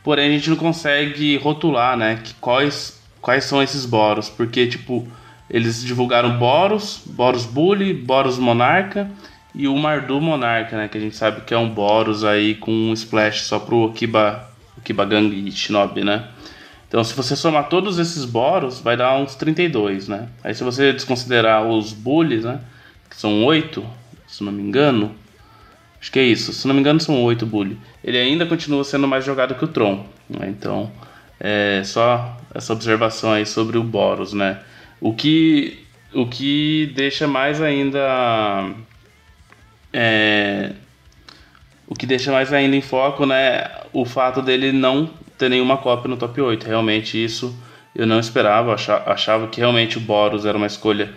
[0.04, 5.08] porém a gente não consegue rotular, né, que quais, quais são esses Boros, porque, tipo,
[5.48, 9.10] eles divulgaram Boros, Boros Bully, Boros Monarca
[9.54, 12.70] e o Mardu Monarca, né, que a gente sabe que é um Boros aí com
[12.70, 14.48] um splash só pro Okiba
[14.82, 16.28] Kibagang e Shinobi, né?
[16.92, 20.28] Então, se você somar todos esses boros, vai dar uns 32, né?
[20.44, 22.60] Aí, se você desconsiderar os bullies, né?
[23.08, 23.82] Que são 8,
[24.26, 25.14] se não me engano.
[25.98, 26.52] Acho que é isso.
[26.52, 27.78] Se não me engano, são 8 bullies.
[28.04, 30.04] Ele ainda continua sendo mais jogado que o Tron.
[30.28, 30.48] Né?
[30.48, 30.92] Então,
[31.40, 34.58] é só essa observação aí sobre o Boros, né?
[35.00, 35.78] O que,
[36.12, 38.70] o que deixa mais ainda...
[39.92, 40.72] É,
[41.86, 46.08] o que deixa mais ainda em foco, né, o fato dele não ter nenhuma cópia
[46.08, 46.66] no top 8.
[46.66, 47.54] Realmente isso
[47.94, 48.74] eu não esperava,
[49.06, 51.12] achava que realmente o Boros era uma escolha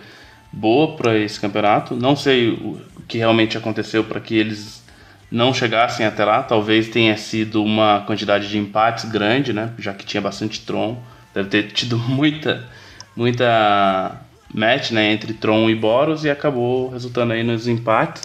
[0.52, 1.94] boa para esse campeonato.
[1.94, 4.84] Não sei o que realmente aconteceu para que eles
[5.30, 6.42] não chegassem até lá.
[6.42, 9.72] Talvez tenha sido uma quantidade de empates grande, né?
[9.78, 11.00] Já que tinha bastante Tron.
[11.34, 12.64] Deve ter tido muita,
[13.14, 14.20] muita
[14.52, 18.22] match né, entre Tron e Boros e acabou resultando aí nos empates.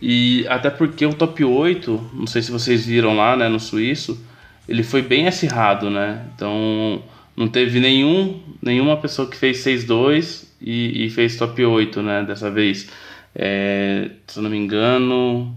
[0.00, 4.22] E até porque o top 8, não sei se vocês viram lá, né, no suíço,
[4.68, 6.24] ele foi bem acirrado, né?
[6.34, 7.02] Então
[7.36, 12.50] não teve nenhum, nenhuma pessoa que fez 6-2 e, e, fez top 8, né, dessa
[12.50, 12.88] vez.
[13.34, 15.54] É, se eu não me engano,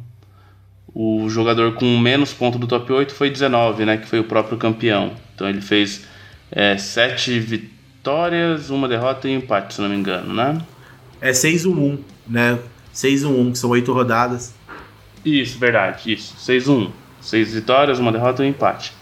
[0.94, 4.58] o jogador com menos ponto do top 8 foi 19, né, que foi o próprio
[4.58, 5.14] campeão.
[5.36, 6.08] Então ele fez
[6.52, 10.60] é, 7 vitórias, uma derrota e um empate, se não me engano, né?
[11.22, 12.58] É 6-1, né?
[12.98, 14.56] 6-1, que são oito rodadas.
[15.24, 16.36] Isso, verdade, isso.
[16.38, 16.90] 6-1.
[17.22, 18.94] Seis vitórias, uma derrota e um empate.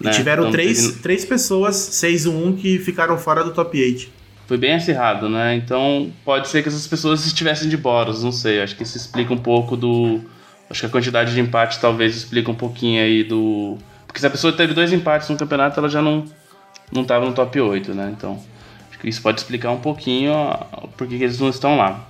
[0.00, 0.10] E né?
[0.10, 0.98] tiveram então, três, teve...
[1.00, 4.08] três pessoas, 6-1, que ficaram fora do top 8.
[4.46, 5.54] Foi bem acirrado, né?
[5.54, 8.62] Então pode ser que essas pessoas estivessem de Boros, não sei.
[8.62, 10.20] Acho que isso explica um pouco do.
[10.70, 13.76] Acho que a quantidade de empate talvez explica um pouquinho aí do.
[14.06, 16.24] Porque se a pessoa teve dois empates no campeonato, ela já não,
[16.90, 18.12] não tava no top 8, né?
[18.16, 18.38] Então
[18.88, 20.32] acho que isso pode explicar um pouquinho
[20.96, 22.08] por que eles não estão lá.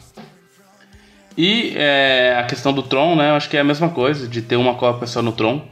[1.37, 3.31] E é, a questão do Tron, né?
[3.31, 5.63] Eu acho que é a mesma coisa, de ter uma cópia só no Tron.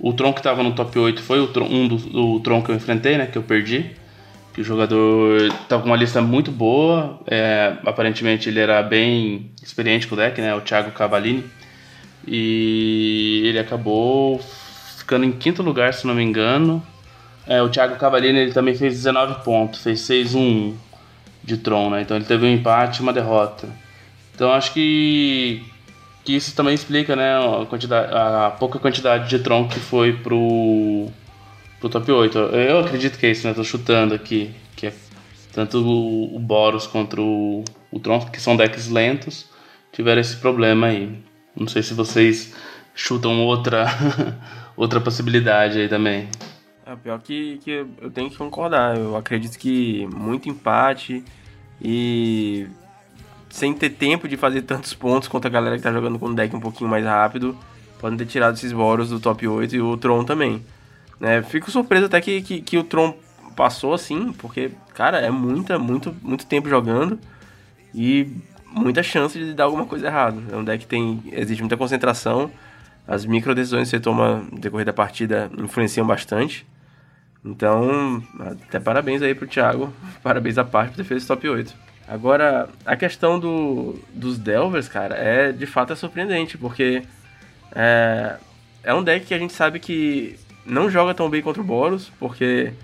[0.00, 2.70] O Tron que estava no top 8 foi o Tron, um do, do, Tron que
[2.70, 3.26] eu enfrentei, né?
[3.26, 3.90] Que eu perdi.
[4.54, 7.20] Que o jogador estava com uma lista muito boa.
[7.26, 10.54] É, aparentemente ele era bem experiente com o deck, né?
[10.54, 11.44] O Thiago Cavallini.
[12.26, 14.40] E ele acabou
[14.96, 16.82] ficando em quinto lugar, se não me engano.
[17.46, 20.74] É, o Thiago Cavallini ele também fez 19 pontos, fez 6-1
[21.42, 22.02] de Tron, né?
[22.02, 23.68] Então ele teve um empate e uma derrota.
[24.42, 25.62] Então acho que,
[26.24, 31.06] que isso também explica né, a, quantidade, a pouca quantidade de Tron que foi pro,
[31.78, 32.36] pro top 8.
[32.36, 33.54] Eu acredito que é isso, né?
[33.54, 34.52] Tô chutando aqui.
[34.74, 34.94] Que é
[35.52, 39.48] tanto o, o Boros quanto o, o Tron, que são decks lentos,
[39.92, 41.22] tiveram esse problema aí.
[41.54, 42.52] Não sei se vocês
[42.96, 43.86] chutam outra,
[44.76, 46.28] outra possibilidade aí também.
[46.84, 48.98] É, pior que, que eu tenho que concordar.
[48.98, 51.24] Eu acredito que muito empate
[51.80, 52.66] e
[53.52, 56.34] sem ter tempo de fazer tantos pontos quanto a galera que tá jogando com o
[56.34, 57.54] deck um pouquinho mais rápido,
[58.00, 60.64] podem ter tirado esses Boros do top 8 e o Tron também.
[61.20, 61.42] Né?
[61.42, 63.14] Fico surpreso até que, que, que, o Tron
[63.54, 67.18] passou assim, porque, cara, é muita, muito, muito tempo jogando
[67.94, 68.26] e
[68.66, 70.40] muita chance de dar alguma coisa errada.
[70.50, 72.50] É um deck que tem, exige muita concentração.
[73.06, 76.66] as micro decisões que você toma no decorrer da partida influenciam bastante.
[77.44, 79.92] Então, até parabéns aí pro Thiago,
[80.24, 81.91] parabéns à parte por ter feito esse top 8.
[82.12, 87.04] Agora, a questão do, dos Delvers, cara, é de fato é surpreendente, porque
[87.74, 88.36] é,
[88.84, 92.12] é um deck que a gente sabe que não joga tão bem contra o Boros,
[92.20, 92.74] porque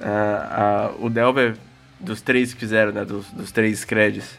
[0.00, 1.54] é, a, o Delver,
[2.00, 4.38] dos três que fizeram, né, dos, dos três Screds,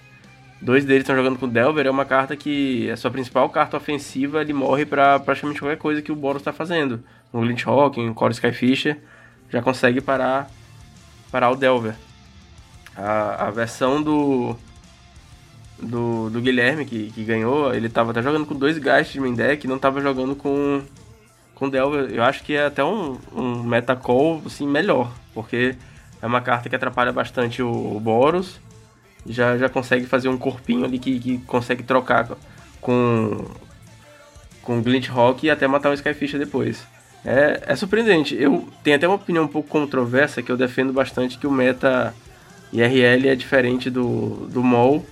[0.60, 3.77] dois deles estão jogando com o Delver, é uma carta que é sua principal carta
[3.77, 7.03] ofensiva, ele morre para praticamente qualquer coisa que o Boros está fazendo.
[7.32, 8.97] No Glint Rock, em Core Skyfisher,
[9.47, 10.49] já consegue parar,
[11.32, 11.93] parar o Delver.
[12.97, 14.55] A, a versão do,
[15.79, 19.36] do, do Guilherme, que, que ganhou, ele estava até jogando com dois Geist de main
[19.36, 20.81] deck, não estava jogando com,
[21.53, 22.10] com Delver.
[22.12, 25.75] Eu acho que é até um, um metacall assim, melhor, porque
[26.21, 28.60] é uma carta que atrapalha bastante o, o Boros,
[29.25, 32.29] já, já consegue fazer um corpinho ali que, que consegue trocar
[32.81, 33.45] com,
[34.62, 36.86] com Glint Rock e até matar o Skyfisher depois.
[37.25, 38.36] É, é surpreendente.
[38.36, 42.13] Eu tenho até uma opinião um pouco controversa que eu defendo bastante que o meta
[42.71, 45.06] IRL é diferente do, do MOL.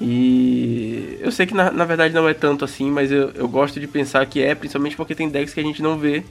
[0.00, 3.78] E eu sei que na, na verdade não é tanto assim, mas eu, eu gosto
[3.78, 6.24] de pensar que é, principalmente porque tem decks que a gente não vê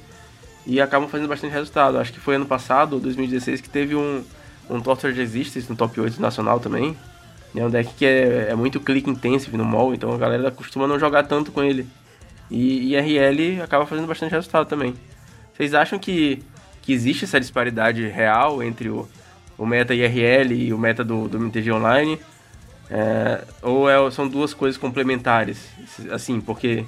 [0.66, 1.98] e acabam fazendo bastante resultado.
[1.98, 4.24] Acho que foi ano passado, 2016, que teve um,
[4.70, 6.96] um Torture Resistance no top 8 nacional também.
[7.56, 10.88] É um deck que é, é muito click intensive no mall, então a galera costuma
[10.88, 11.88] não jogar tanto com ele.
[12.50, 14.94] E IRL acaba fazendo bastante resultado também.
[15.54, 16.42] Vocês acham que,
[16.82, 19.08] que existe essa disparidade real entre o,
[19.58, 22.20] o meta IRL e o meta do, do MTG Online?
[22.90, 25.58] É, ou é, são duas coisas complementares?
[26.12, 26.86] Assim, porque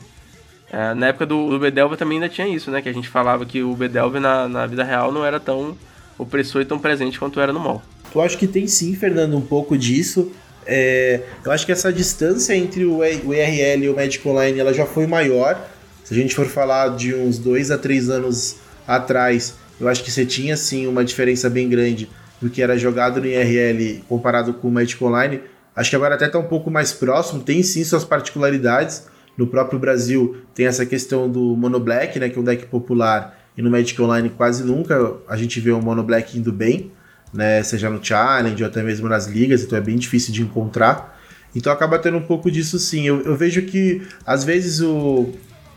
[0.72, 2.82] é, na época do, do também ainda tinha isso, né?
[2.82, 5.78] Que a gente falava que o Bedelva na, na vida real não era tão
[6.18, 7.82] opressor e tão presente quanto era no mall.
[8.14, 10.32] Eu acho que tem sim, Fernando, um pouco disso.
[10.66, 14.74] É, eu acho que essa distância entre o, o IRL e o Magic Online ela
[14.74, 15.70] já foi maior.
[16.04, 20.12] Se a gente for falar de uns dois a três anos atrás, eu acho que
[20.12, 22.10] você tinha sim uma diferença bem grande
[22.42, 25.42] do que era jogado no IRL comparado com o Magic Online.
[25.76, 29.08] Acho que agora até está um pouco mais próximo, tem sim suas particularidades.
[29.38, 33.38] No próprio Brasil tem essa questão do Mono Black, né, que é um deck popular,
[33.58, 36.92] e no Magic Online quase nunca a gente vê o Mono Black indo bem
[37.36, 37.62] né?
[37.62, 41.20] Seja no challenge ou até mesmo nas ligas, então é bem difícil de encontrar.
[41.54, 43.06] Então acaba tendo um pouco disso sim.
[43.06, 45.32] Eu, eu vejo que às vezes o,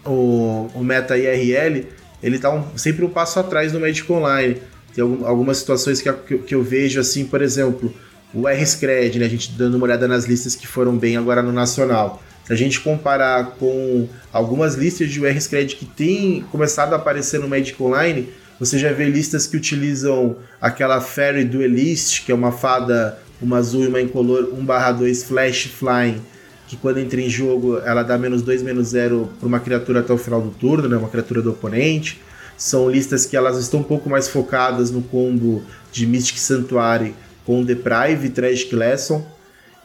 [0.04, 1.86] o, o meta IRL
[2.22, 4.56] ele tá um, sempre um passo atrás do Magic Online.
[4.94, 7.92] Tem algum, algumas situações que, que, que, eu vejo assim, por exemplo,
[8.34, 9.26] o R-Scred, né?
[9.26, 12.22] A gente dando uma olhada nas listas que foram bem agora no Nacional.
[12.44, 17.48] Se a gente comparar com algumas listas de R-Scred que tem começado a aparecer no
[17.48, 23.18] Magic Online, você já vê listas que utilizam aquela Fairy Duelist, que é uma fada,
[23.40, 26.20] uma azul e uma incolor 1/2 Flash Flying,
[26.66, 30.12] que quando entra em jogo ela dá menos 2, menos 0 para uma criatura até
[30.12, 32.20] o final do turno, né, uma criatura do oponente.
[32.58, 37.14] São listas que elas estão um pouco mais focadas no combo de Mystic Sanctuary
[37.46, 39.24] com Deprive e Tragic Lesson.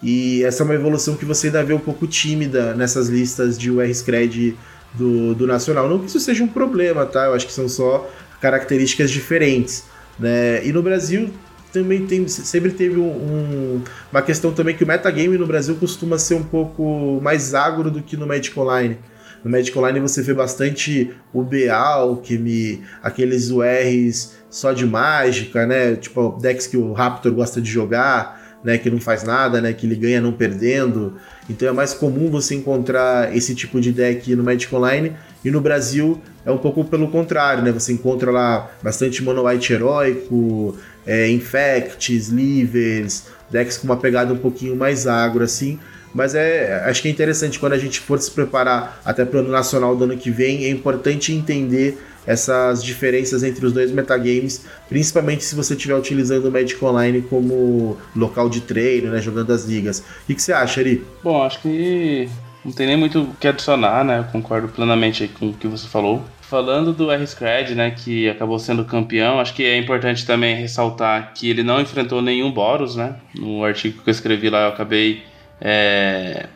[0.02, 3.70] E essa é uma evolução que você ainda vê um pouco tímida nessas listas de
[3.70, 4.58] UR Scred
[4.96, 5.88] do, do Nacional.
[5.88, 7.26] Não que isso seja um problema, tá?
[7.26, 8.10] Eu acho que são só
[8.42, 9.84] características diferentes.
[10.20, 10.66] Né?
[10.66, 11.30] E no Brasil
[11.72, 13.82] também tem, sempre teve um, um,
[14.12, 18.02] uma questão também que o metagame no Brasil costuma ser um pouco mais agro do
[18.02, 18.98] que no Magic Online.
[19.44, 25.96] No Magic Online você vê bastante o BA, Alchemy, aqueles URs só de mágica, né?
[25.96, 28.78] Tipo, decks que o Raptor gosta de jogar, né?
[28.78, 29.74] Que não faz nada, né?
[29.74, 31.18] Que ele ganha não perdendo.
[31.50, 35.60] Então é mais comum você encontrar esse tipo de deck no Magic Online e no
[35.60, 37.72] Brasil é um pouco pelo contrário, né?
[37.72, 44.38] Você encontra lá bastante Mono White heróico, é, Infects, Livers, decks com uma pegada um
[44.38, 45.80] pouquinho mais agro, assim.
[46.14, 49.40] Mas é, acho que é interessante quando a gente for se preparar até para o
[49.42, 54.66] ano nacional do ano que vem, é importante entender essas diferenças entre os dois metagames,
[54.88, 59.66] principalmente se você estiver utilizando o Magic Online como local de treino, né, jogando as
[59.66, 60.00] ligas.
[60.00, 61.04] O que, que você acha, Ari?
[61.22, 62.30] Bom, acho que
[62.64, 64.20] não tem nem muito o que adicionar, né?
[64.20, 66.24] Eu concordo plenamente com o que você falou.
[66.42, 71.50] Falando do R-Scred, né, que acabou sendo campeão, acho que é importante também ressaltar que
[71.50, 73.16] ele não enfrentou nenhum Boros, né?
[73.36, 75.24] No artigo que eu escrevi lá, eu acabei
[75.60, 76.48] é,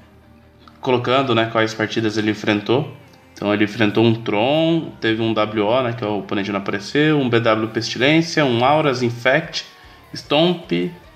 [0.81, 2.91] colocando, né, quais partidas ele enfrentou.
[3.33, 7.19] Então ele enfrentou um Tron, teve um WO, né, que é o oponente não apareceu,
[7.19, 9.65] um BW Pestilência, um Auras Infect,
[10.13, 10.71] Stomp,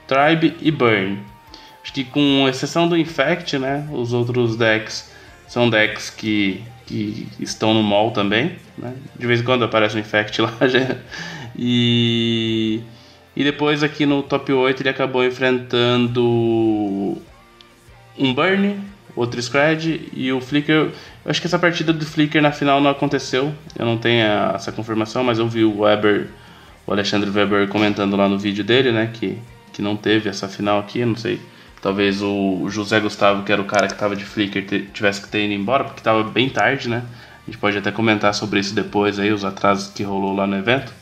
[0.07, 1.19] Tribe e Burn.
[1.83, 5.11] Acho que com exceção do Infect, né, os outros decks
[5.47, 8.93] são decks que, que estão no mall também, né?
[9.17, 10.97] De vez em quando aparece um Infect lá já.
[11.57, 12.81] E
[13.35, 17.17] e depois aqui no top 8 ele acabou enfrentando
[18.17, 18.79] um Burn,
[19.15, 20.75] outro Scred e o Flicker.
[20.75, 20.93] Eu
[21.25, 23.53] acho que essa partida do Flicker na final não aconteceu.
[23.77, 26.27] Eu não tenho essa confirmação, mas eu vi o Weber,
[26.85, 29.09] o Alexandre Weber comentando lá no vídeo dele, né?
[29.13, 29.37] Que,
[29.73, 31.39] que não teve essa final aqui, não sei.
[31.81, 35.45] Talvez o José Gustavo, que era o cara que estava de Flicker, tivesse que ter
[35.45, 37.03] ido embora, porque estava bem tarde, né?
[37.41, 40.55] A gente pode até comentar sobre isso depois aí, os atrasos que rolou lá no
[40.55, 40.93] evento.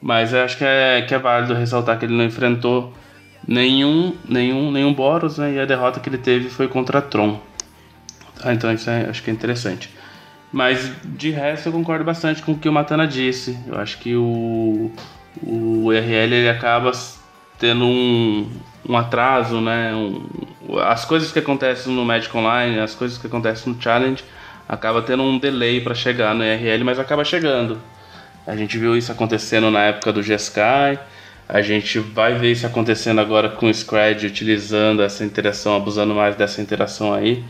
[0.00, 2.94] Mas eu acho que é, que é válido ressaltar que ele não enfrentou
[3.46, 5.54] nenhum, nenhum, nenhum Boros, né?
[5.54, 7.40] E a derrota que ele teve foi contra Tron.
[8.40, 9.90] Tá, então isso é, acho que é interessante.
[10.52, 13.58] Mas de resto eu concordo bastante com o que o Matana disse.
[13.66, 14.90] Eu acho que o,
[15.42, 16.92] o RL ele acaba
[17.58, 18.48] tendo um,
[18.88, 19.94] um atraso, né?
[19.94, 20.26] Um,
[20.80, 24.22] as coisas que acontecem no Magic Online, as coisas que acontecem no Challenge,
[24.68, 27.78] acaba tendo um delay para chegar no RL, mas acaba chegando.
[28.46, 30.98] A gente viu isso acontecendo na época do G-Sky,
[31.48, 36.36] a gente vai ver isso acontecendo agora com o Scred utilizando essa interação, abusando mais
[36.36, 37.42] dessa interação aí.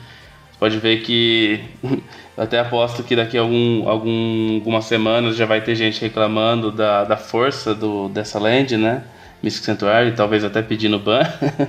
[0.53, 1.61] Você pode ver que
[2.37, 7.03] até aposto que daqui a algum, algum, algumas semanas já vai ter gente reclamando da,
[7.03, 9.03] da força do, dessa land, né?
[9.43, 11.23] Mystic Sanctuary, talvez até pedindo ban.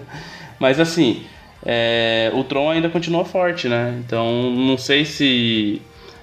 [0.60, 1.24] Mas assim,
[1.66, 4.00] é, o Tron ainda continua forte, né?
[4.06, 5.82] Então não sei se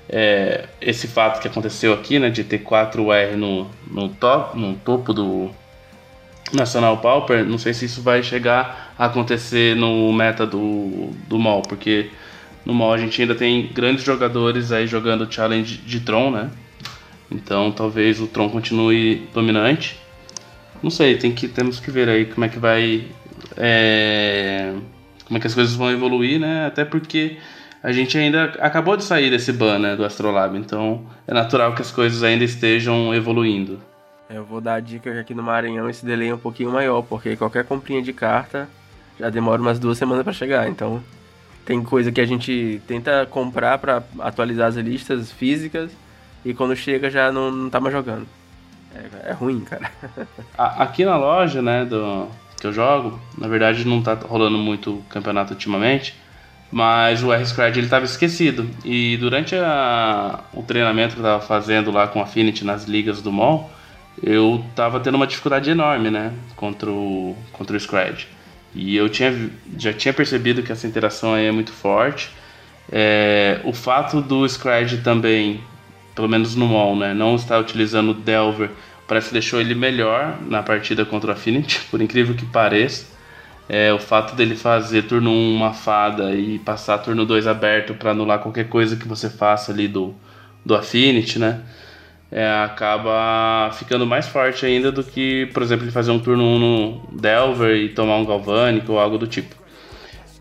[0.09, 5.13] é, esse fato que aconteceu aqui, né, de ter 4R no, no, top, no topo
[5.13, 5.51] do
[6.53, 11.63] Nacional Pauper, não sei se isso vai chegar a acontecer no meta do, do MOL,
[11.63, 12.11] porque
[12.65, 16.51] no MOL a gente ainda tem grandes jogadores aí jogando challenge de Tron, né?
[17.31, 19.99] Então talvez o Tron continue dominante.
[20.83, 23.07] Não sei, tem que, temos que ver aí como é que vai.
[23.57, 24.73] É,
[25.25, 26.67] como é que as coisas vão evoluir, né?
[26.67, 27.39] Até porque
[27.83, 31.83] a gente ainda acabou de sair desse ban né, do Astrolab, então é natural que
[31.83, 33.81] as coisas ainda estejam evoluindo.
[34.29, 37.03] Eu vou dar a dica que aqui no Maranhão esse delay é um pouquinho maior,
[37.03, 38.69] porque qualquer comprinha de carta
[39.19, 41.03] já demora umas duas semanas para chegar, então
[41.65, 45.91] tem coisa que a gente tenta comprar para atualizar as listas físicas
[46.45, 48.27] e quando chega já não, não tá mais jogando.
[48.95, 49.91] É, é ruim, cara.
[50.59, 52.29] Aqui na loja, né, do,
[52.61, 56.15] que eu jogo, na verdade não tá rolando muito campeonato ultimamente,
[56.71, 58.69] mas o R-Scratch ele estava esquecido.
[58.85, 63.23] E durante a, o treinamento que eu estava fazendo lá com a Affinity nas ligas
[63.23, 63.71] do mall,
[64.23, 68.27] eu estava tendo uma dificuldade enorme, né, contra o, contra o Scratch.
[68.75, 72.31] E eu tinha, já tinha percebido que essa interação aí é muito forte.
[72.91, 75.61] É, o fato do Scratch também,
[76.15, 78.71] pelo menos no mall, né, não estar utilizando o Delver,
[79.07, 83.17] parece que deixou ele melhor na partida contra o Affinity, por incrível que pareça.
[83.69, 88.13] É, o fato dele fazer turno 1 uma fada e passar turno 2 aberto para
[88.13, 90.15] anular qualquer coisa que você faça ali do,
[90.65, 91.63] do Affinity, né?
[92.31, 96.59] É, acaba ficando mais forte ainda do que, por exemplo, ele fazer um turno 1
[96.59, 99.55] no Delver e tomar um Galvanic ou algo do tipo.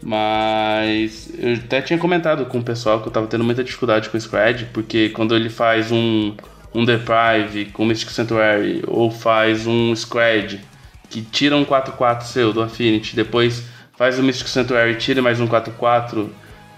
[0.02, 4.18] Mas eu até tinha comentado com o pessoal que eu tava tendo muita dificuldade com
[4.18, 6.36] o Scred, porque quando ele faz um,
[6.74, 10.62] um Deprive com Mystic Sanctuary ou faz um Scred
[11.10, 13.64] que tira um 4-4 seu do Affinity, depois
[13.96, 16.30] faz o Mystic Sanctuary, tira mais um 4-4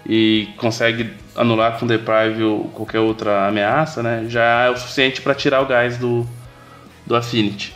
[0.08, 4.24] e consegue anular com Deprive ou qualquer outra ameaça, né?
[4.28, 6.26] Já é o suficiente para tirar o gás do,
[7.06, 7.74] do Affinity.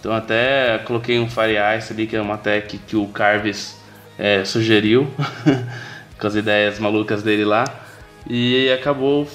[0.00, 3.80] Então até coloquei um Fire Ice ali, que é uma tech que o Carves
[4.18, 5.08] é, sugeriu,
[6.18, 7.64] com as ideias malucas dele lá,
[8.28, 9.28] e acabou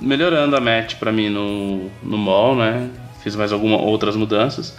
[0.00, 2.88] melhorando a match para mim no, no mall, né?
[3.22, 4.78] Fiz mais algumas outras mudanças.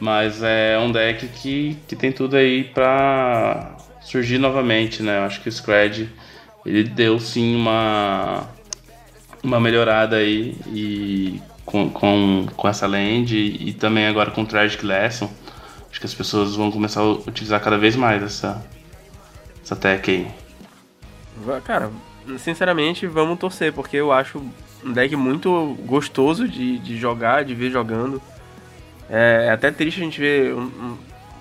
[0.00, 5.18] Mas é um deck que, que tem tudo aí pra surgir novamente, né?
[5.18, 6.08] Eu acho que o Scred
[6.68, 8.46] ele deu sim uma,
[9.42, 14.46] uma melhorada aí e com, com, com essa land e, e também agora com o
[14.46, 15.30] Tragic Lesson.
[15.90, 18.64] Acho que as pessoas vão começar a utilizar cada vez mais essa,
[19.62, 20.26] essa tech aí.
[21.64, 21.90] Cara,
[22.38, 24.42] sinceramente, vamos torcer, porque eu acho
[24.84, 28.20] um deck muito gostoso de, de jogar, de ver jogando.
[29.08, 30.98] É, é até triste a gente ver um, um,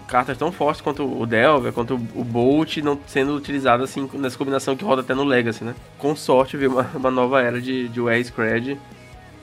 [0.08, 4.76] cartas tão fortes quanto o Delver, quanto o Bolt não sendo utilizado assim nessa combinação
[4.76, 5.76] que roda até no Legacy, né?
[5.98, 8.80] Com sorte ver uma, uma nova era de, de Way Scred,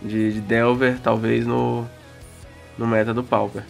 [0.03, 1.87] de, de Delver, talvez no,
[2.79, 3.63] no meta do Pauper.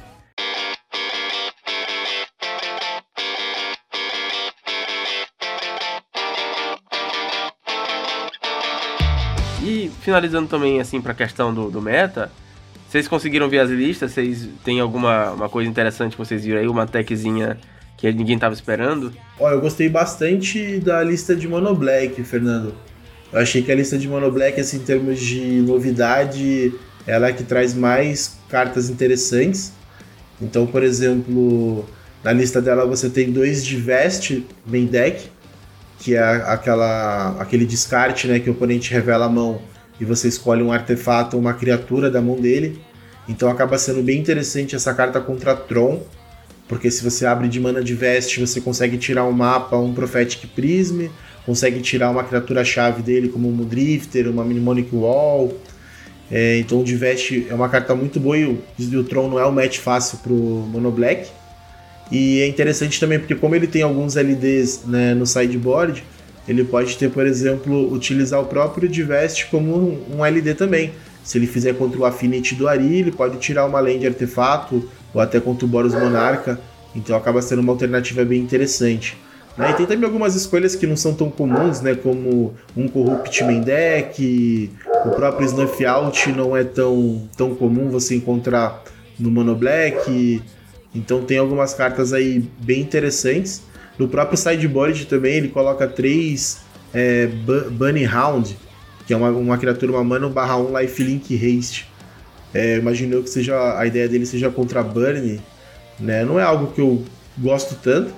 [9.62, 12.30] E finalizando também assim para a questão do, do meta,
[12.94, 14.12] vocês conseguiram ver as listas?
[14.12, 16.68] Vocês têm alguma uma coisa interessante que vocês viram aí?
[16.68, 17.58] Uma techzinha
[17.96, 19.12] que ninguém tava esperando?
[19.40, 22.72] Olha, eu gostei bastante da lista de Mono Black, Fernando.
[23.32, 26.72] Eu achei que a lista de Mono Black, assim, em termos de novidade,
[27.04, 29.72] ela é que traz mais cartas interessantes.
[30.40, 31.84] Então, por exemplo,
[32.22, 35.28] na lista dela você tem dois de Vest main deck,
[35.98, 39.60] que é aquela, aquele descarte, né, que o oponente revela a mão
[40.00, 42.80] e você escolhe um artefato ou uma criatura da mão dele.
[43.28, 46.02] Então acaba sendo bem interessante essa carta contra Tron,
[46.68, 50.46] porque se você abre de mana de veste, você consegue tirar um mapa, um Prophetic
[50.54, 51.06] Prism,
[51.46, 55.54] consegue tirar uma criatura-chave dele, como um Mudrifter, uma Mnemonic Wall.
[56.30, 59.38] É, então o Divest é uma carta muito boa e o, e o Tron não
[59.38, 61.28] é um match fácil pro Mono Black.
[62.10, 66.04] E é interessante também porque como ele tem alguns LDs né, no sideboard,
[66.46, 70.92] ele pode ter, por exemplo, utilizar o próprio Divest como um, LD também.
[71.22, 75.20] Se ele fizer contra o Affinity do Ari, ele pode tirar uma land artefato, ou
[75.20, 76.60] até contra o Boros Monarca,
[76.94, 79.16] então acaba sendo uma alternativa bem interessante.
[79.56, 79.70] Né?
[79.70, 81.94] E tem também algumas escolhas que não são tão comuns, né?
[81.94, 84.70] como um Corrupt Main Deck,
[85.06, 88.82] o próprio Snuff Out não é tão, tão comum você encontrar
[89.18, 90.42] no Mono Black,
[90.94, 93.62] então tem algumas cartas aí bem interessantes.
[93.98, 98.56] No próprio sideboard também ele coloca três é, Bunny Hound,
[99.06, 101.88] que é uma, uma criatura, uma mana barra 1 lifelink haste.
[102.52, 105.40] É, imaginou que seja a ideia dele seja contra Burn,
[105.98, 106.24] né?
[106.24, 107.04] Não é algo que eu
[107.36, 108.14] gosto tanto,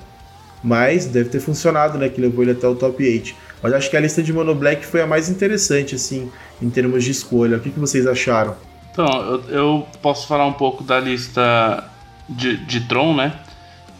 [0.62, 2.08] mas deve ter funcionado, né?
[2.08, 3.34] Que levou ele até o top 8.
[3.62, 7.02] Mas acho que a lista de Mono Black foi a mais interessante, assim, em termos
[7.02, 7.56] de escolha.
[7.56, 8.54] O que, que vocês acharam?
[8.92, 11.84] Então, eu, eu posso falar um pouco da lista
[12.28, 13.32] de, de Tron, né?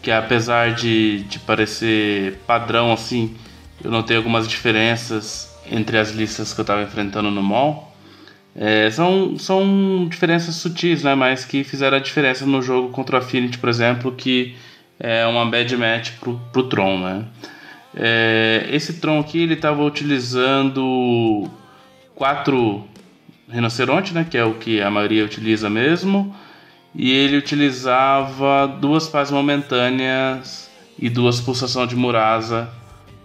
[0.01, 3.35] Que apesar de, de parecer padrão, assim,
[3.83, 7.95] eu notei algumas diferenças entre as listas que eu estava enfrentando no mall.
[8.55, 11.13] É, são, são diferenças sutis, né?
[11.13, 14.55] Mas que fizeram a diferença no jogo contra o Affinity, por exemplo, que
[14.99, 17.25] é uma bad match pro, pro Tron, né?
[17.95, 21.49] É, esse Tron aqui, ele estava utilizando
[22.15, 22.83] quatro
[23.49, 24.25] rinoceronte, né?
[24.29, 26.35] Que é o que a maioria utiliza mesmo.
[26.95, 32.69] E ele utilizava duas paz momentâneas e duas pulsação de Murasa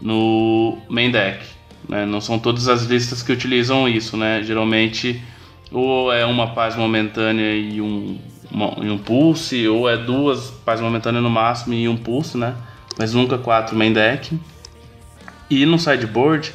[0.00, 1.44] no main deck.
[1.88, 2.04] Né?
[2.04, 4.42] Não são todas as listas que utilizam isso, né?
[4.42, 5.22] Geralmente
[5.70, 8.18] ou é uma paz momentânea e um,
[8.50, 12.54] uma, e um pulse, ou é duas paz momentâneas no máximo e um pulse, né?
[12.98, 14.38] Mas nunca quatro main deck.
[15.48, 16.52] E no sideboard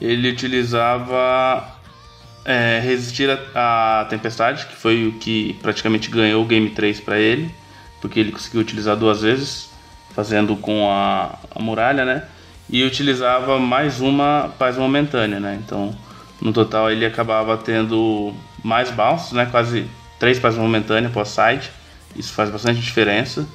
[0.00, 1.71] ele utilizava
[2.44, 7.54] é, resistir à tempestade, que foi o que praticamente ganhou o game 3 para ele,
[8.00, 9.70] porque ele conseguiu utilizar duas vezes,
[10.14, 12.24] fazendo com a, a muralha, né?
[12.72, 15.60] e utilizava mais uma paz momentânea, né?
[15.62, 15.94] Então,
[16.40, 18.32] no total ele acabava tendo
[18.64, 19.46] mais bounces, né?
[19.50, 19.86] Quase
[20.18, 21.70] três paz momentâneas pós-side.
[22.16, 23.46] Isso faz bastante diferença.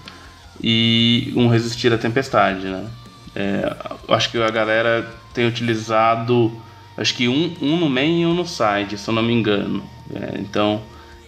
[0.62, 2.88] E um resistir à tempestade, né?
[3.36, 3.76] É,
[4.10, 6.52] acho que a galera tem utilizado,
[6.98, 9.84] acho que um, um no main e um no side, se eu não me engano.
[10.14, 10.82] É, então,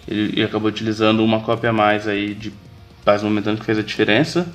[0.08, 2.52] ele, ele, acabou utilizando uma cópia a mais aí de
[3.06, 4.52] paz momentânea que fez a diferença.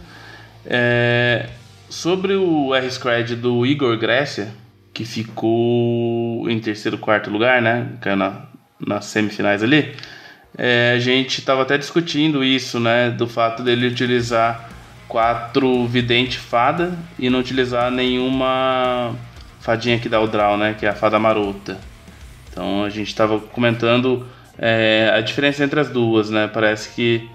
[0.67, 1.49] É,
[1.89, 4.53] Sobre o R-Scred do Igor Grécia,
[4.93, 7.89] que ficou em terceiro, quarto lugar, né?
[8.01, 8.47] Caiu na,
[8.85, 9.95] nas semifinais ali.
[10.59, 13.11] É, a gente estava até discutindo isso, né?
[13.11, 14.71] Do fato dele utilizar
[15.07, 19.15] quatro vidente fada e não utilizar nenhuma
[19.65, 20.77] fadinha que dá o draw, né?
[20.79, 21.79] Que é a fada marota.
[22.49, 26.47] Então a gente estava comentando é, a diferença entre as duas, né?
[26.47, 27.29] Parece que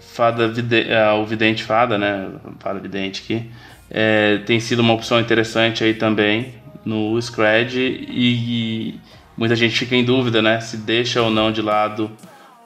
[0.00, 2.28] fada vide, é, o vidente fada, né?
[2.58, 3.50] Fada vidente aqui
[3.92, 9.00] é, tem sido uma opção interessante aí também no Scred e, e,
[9.36, 12.10] muita gente fica em dúvida, né, se deixa ou não de lado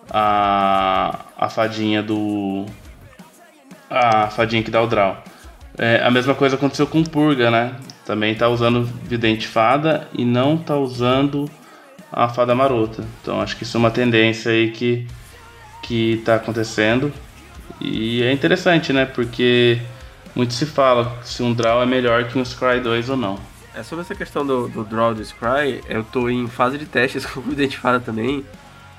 [0.09, 2.65] a, a fadinha do
[3.91, 5.23] a fadinha que dá o draw.
[5.77, 7.75] É, a mesma coisa aconteceu com Purga, né?
[8.07, 11.51] Também tá usando Vidente Fada e não tá usando
[12.13, 13.05] a Fada Marota.
[13.21, 15.09] Então acho que isso é uma tendência aí que,
[15.83, 17.13] que tá acontecendo.
[17.81, 19.05] E é interessante, né?
[19.05, 19.81] Porque
[20.37, 23.39] muito se fala se um draw é melhor que um Scry 2 ou não.
[23.75, 27.27] É sobre essa questão do, do draw do Scry, eu tô em fase de testes
[27.27, 28.45] com o Identifada também.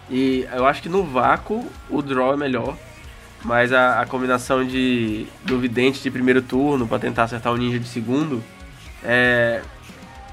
[0.09, 2.75] E eu acho que no vácuo o draw é melhor.
[3.43, 7.79] Mas a, a combinação de do vidente de primeiro turno para tentar acertar o ninja
[7.79, 8.43] de segundo
[9.07, 9.61] é,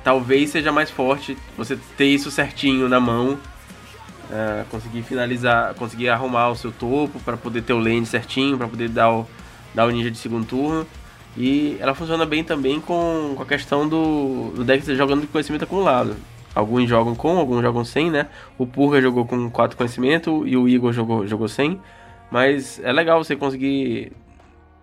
[0.02, 3.38] talvez seja mais forte você ter isso certinho na mão,
[4.30, 8.66] é, conseguir finalizar, conseguir arrumar o seu topo para poder ter o lane certinho, para
[8.66, 9.26] poder dar o,
[9.72, 10.84] dar o ninja de segundo turno.
[11.36, 15.64] E ela funciona bem também com, com a questão do, do deck jogando de conhecimento
[15.64, 16.16] acumulado.
[16.52, 18.28] Alguns jogam com, alguns jogam sem, né?
[18.58, 21.80] O Purga jogou com 4 conhecimento e o Igor jogou, jogou sem.
[22.30, 24.12] Mas é legal você conseguir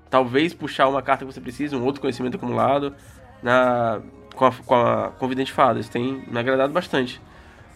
[0.10, 2.94] talvez puxar uma carta que você precisa, um outro conhecimento acumulado,
[3.42, 4.00] na,
[4.36, 5.80] com, a, com, a, com Vidente Fada.
[5.80, 7.22] Isso tem me agradado bastante.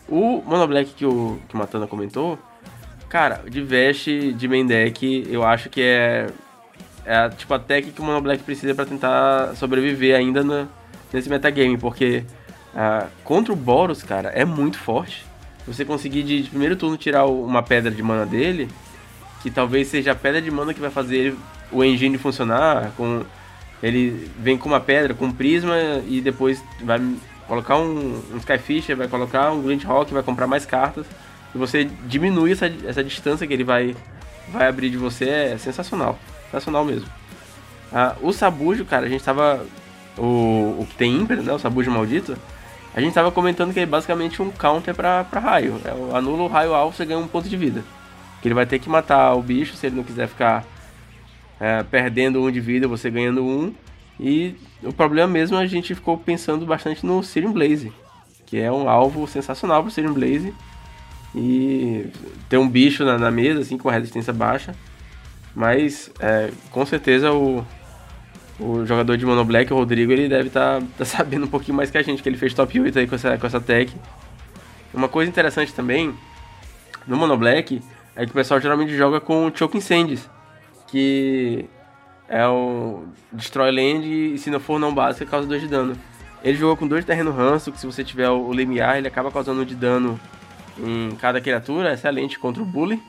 [0.07, 2.37] O Mono Black que o, que o Matana comentou,
[3.09, 6.27] cara, de veste de main deck, eu acho que é
[7.05, 10.67] é tipo a tech que o Mono Black precisa para tentar sobreviver ainda no,
[11.13, 12.23] nesse metagame, porque
[12.73, 15.23] uh, contra o Boros, cara, é muito forte.
[15.67, 18.67] Você conseguir de, de primeiro turno tirar uma pedra de mana dele,
[19.41, 21.39] que talvez seja a pedra de mana que vai fazer ele,
[21.71, 22.91] o engine funcionar.
[22.97, 23.23] Com,
[23.85, 25.75] ele vem com uma pedra, com um prisma,
[26.07, 26.99] e depois vai
[27.47, 31.05] colocar um, um Skyfisher, vai colocar um Rock, vai comprar mais cartas.
[31.53, 33.95] E você diminui essa, essa distância que ele vai,
[34.49, 36.17] vai abrir de você, é sensacional.
[36.45, 37.07] Sensacional mesmo.
[37.93, 39.63] Ah, o Sabujo, cara, a gente tava.
[40.17, 41.53] O, o que tem Imper, né?
[41.53, 42.35] O Sabujo maldito.
[42.95, 45.79] A gente tava comentando que é basicamente um counter pra, pra raio.
[45.85, 47.83] É, anula o raio alvo, você ganha um ponto de vida.
[48.41, 50.65] Que ele vai ter que matar o bicho se ele não quiser ficar
[51.59, 53.73] é, perdendo um de vida, você ganhando um.
[54.19, 57.91] E o problema mesmo a gente ficou pensando bastante no Siren Blaze,
[58.45, 60.53] que é um alvo sensacional pro Siren Blaze.
[61.33, 62.07] E
[62.47, 64.73] ter um bicho na, na mesa, assim, com resistência baixa.
[65.53, 67.65] Mas é, com certeza o,
[68.59, 71.75] o jogador de Mono Black, o Rodrigo, ele deve estar tá, tá sabendo um pouquinho
[71.75, 73.93] mais que a gente, que ele fez top 8 aí com essa, com essa tech.
[74.93, 76.13] Uma coisa interessante também,
[77.05, 77.81] no Mono Black,
[78.15, 80.29] é que o pessoal geralmente joga com Choke Incendies,
[80.87, 81.65] que
[82.27, 85.95] é o Destrói Land e se não for não básica causa 2 de dano.
[86.43, 89.61] Ele jogou com dois terreno ranço, que se você tiver o limiar, ele acaba causando
[89.61, 90.19] 1 de dano
[90.77, 93.01] em cada criatura, excelente contra o Bully,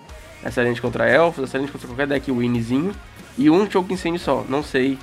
[0.45, 2.95] excelente contra elfos, excelente contra qualquer deck winzinho,
[3.37, 4.99] e um Choke Incêndio só, não sei.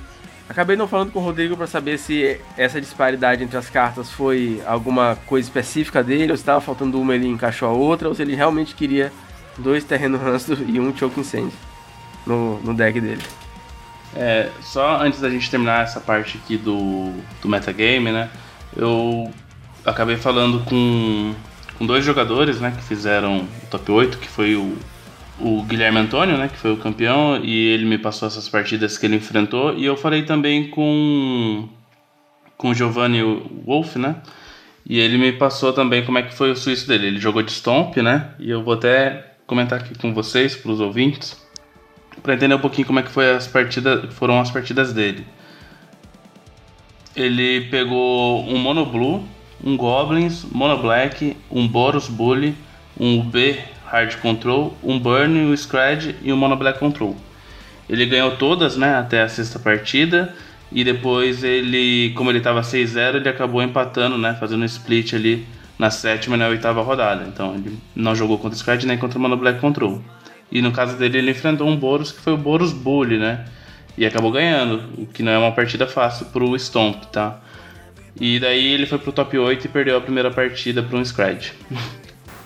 [0.48, 4.60] Acabei não falando com o Rodrigo para saber se essa disparidade entre as cartas foi
[4.66, 8.22] alguma coisa específica dele, ou se estava faltando uma ele encaixou a outra, ou se
[8.22, 9.12] ele realmente queria
[9.56, 11.73] dois terrenos ranço e um Choke Incendio
[12.26, 13.22] no, no deck dele.
[14.16, 17.12] É, só antes da gente terminar essa parte aqui do,
[17.42, 18.30] do metagame, né?
[18.76, 19.32] Eu
[19.84, 21.34] acabei falando com,
[21.78, 22.72] com dois jogadores, né?
[22.76, 24.76] Que fizeram o top 8, que foi o
[25.38, 29.06] o Guilherme Antônio, né, que foi o campeão, e ele me passou essas partidas que
[29.06, 31.68] ele enfrentou, e eu falei também com
[32.56, 33.20] com o Giovanni
[33.66, 34.16] Wolf, né?
[34.86, 37.08] E ele me passou também como é que foi o suíço dele.
[37.08, 38.30] Ele jogou de Stomp, né?
[38.38, 41.36] E eu vou até comentar aqui com vocês, para os ouvintes,
[42.22, 45.26] para entender um pouquinho como é que foi as partidas, foram as partidas dele.
[47.14, 49.24] Ele pegou um Mono Blue,
[49.62, 52.54] um Goblins, Mono Black, um Boros Bully,
[52.98, 57.16] um B Hard Control, um Burn, um Scred e um Mono Black Control.
[57.88, 60.34] Ele ganhou todas, né, até a sexta partida
[60.72, 65.46] e depois ele, como ele estava 6-0, ele acabou empatando, né, fazendo um split ali
[65.78, 67.24] na sétima e na oitava rodada.
[67.28, 70.02] Então ele não jogou contra o Scred nem contra o Mono Black Control.
[70.54, 73.44] E no caso dele ele enfrentou um Boros que foi o Boros Bully, né?
[73.98, 77.40] E acabou ganhando, o que não é uma partida fácil pro Stomp, tá?
[78.20, 81.52] E daí ele foi pro top 8 e perdeu a primeira partida para um Scred.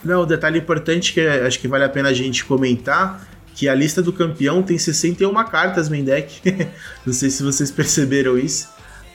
[0.03, 3.75] Não, o detalhe importante que acho que vale a pena a gente comentar que a
[3.75, 6.41] lista do campeão tem 61 cartas main deck.
[7.05, 8.69] Não sei se vocês perceberam isso,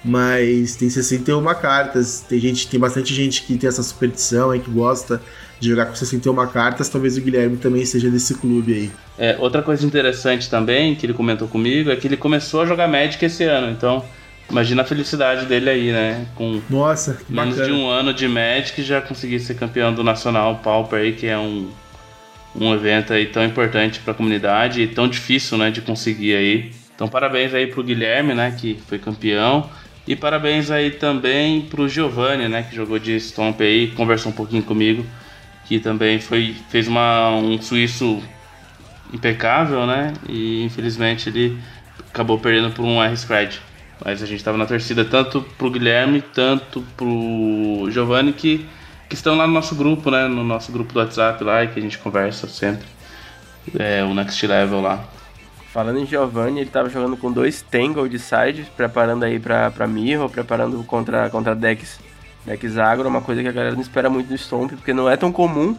[0.03, 2.25] mas tem 61 cartas.
[2.27, 5.21] Tem gente, tem bastante gente que tem essa superstição aí que gosta
[5.59, 6.89] de jogar com 61 cartas.
[6.89, 8.91] Talvez o Guilherme também seja desse clube aí.
[9.17, 12.87] É, outra coisa interessante também que ele comentou comigo é que ele começou a jogar
[12.87, 14.03] Magic esse ano, então
[14.49, 16.27] Imagina a felicidade dele aí, né?
[16.35, 17.65] Com Nossa, menos bacana.
[17.65, 21.37] de um ano de Magic já conseguir ser campeão do Nacional Pauper aí, que é
[21.37, 21.69] um,
[22.55, 26.71] um evento aí tão importante para a comunidade e tão difícil, né, de conseguir aí.
[26.93, 29.69] Então parabéns aí pro Guilherme, né, que foi campeão.
[30.05, 34.63] E parabéns aí também pro Giovanni, né, que jogou de Stomp aí, conversou um pouquinho
[34.63, 35.05] comigo,
[35.65, 38.21] que também foi fez uma um suíço
[39.13, 40.13] impecável, né?
[40.27, 41.57] E infelizmente ele
[42.09, 43.59] acabou perdendo por um R-Scratch.
[44.03, 48.65] Mas a gente estava na torcida tanto pro Guilherme, tanto pro Giovanni, que,
[49.07, 50.27] que estão lá no nosso grupo, né?
[50.27, 52.85] No nosso grupo do WhatsApp lá, que a gente conversa sempre.
[53.79, 55.07] É, o Next Level lá.
[55.73, 59.87] Falando em Giovanni, ele estava jogando com dois Tangle de side, preparando aí pra, pra
[59.87, 61.99] Mirror, preparando contra, contra decks,
[62.45, 65.17] decks agro, uma coisa que a galera não espera muito do Stomp, porque não é
[65.17, 65.75] tão comum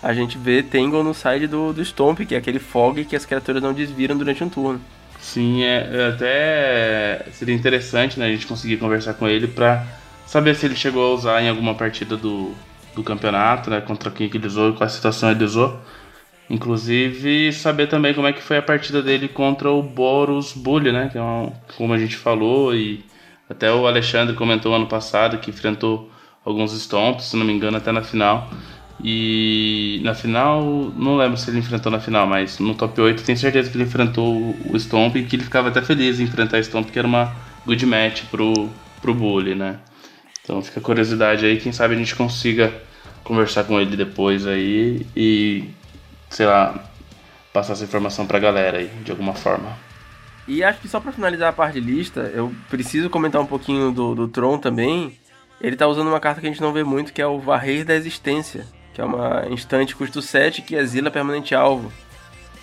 [0.00, 3.26] a gente ver Tangle no side do, do Stomp, que é aquele fog que as
[3.26, 4.80] criaturas não desviram durante um turno.
[5.20, 9.84] Sim, é, é, até seria interessante né, a gente conseguir conversar com ele para
[10.24, 12.54] saber se ele chegou a usar em alguma partida do,
[12.94, 15.80] do campeonato, né, contra quem que ele usou, qual situação ele usou.
[16.52, 21.08] Inclusive, saber também como é que foi a partida dele contra o Boros Bully, né,
[21.10, 23.02] que é uma, como a gente falou, e
[23.48, 26.10] até o Alexandre comentou ano passado que enfrentou
[26.44, 28.50] alguns Stomps, se não me engano, até na final.
[29.02, 30.62] E na final,
[30.94, 33.84] não lembro se ele enfrentou na final, mas no top 8 tenho certeza que ele
[33.84, 37.08] enfrentou o Stomp e que ele ficava até feliz em enfrentar o Stomp, que era
[37.08, 37.34] uma
[37.64, 38.68] good match pro,
[39.00, 39.78] pro Bully, né?
[40.44, 42.70] Então fica a curiosidade aí, quem sabe a gente consiga
[43.24, 45.64] conversar com ele depois aí e,
[46.32, 46.82] sei lá,
[47.52, 49.76] passar essa informação pra galera aí, de alguma forma.
[50.48, 53.92] E acho que só para finalizar a parte de lista, eu preciso comentar um pouquinho
[53.92, 55.16] do, do Tron também.
[55.60, 57.84] Ele tá usando uma carta que a gente não vê muito, que é o Varrer
[57.84, 61.92] da Existência, que é uma instante custo 7 que exila permanente alvo.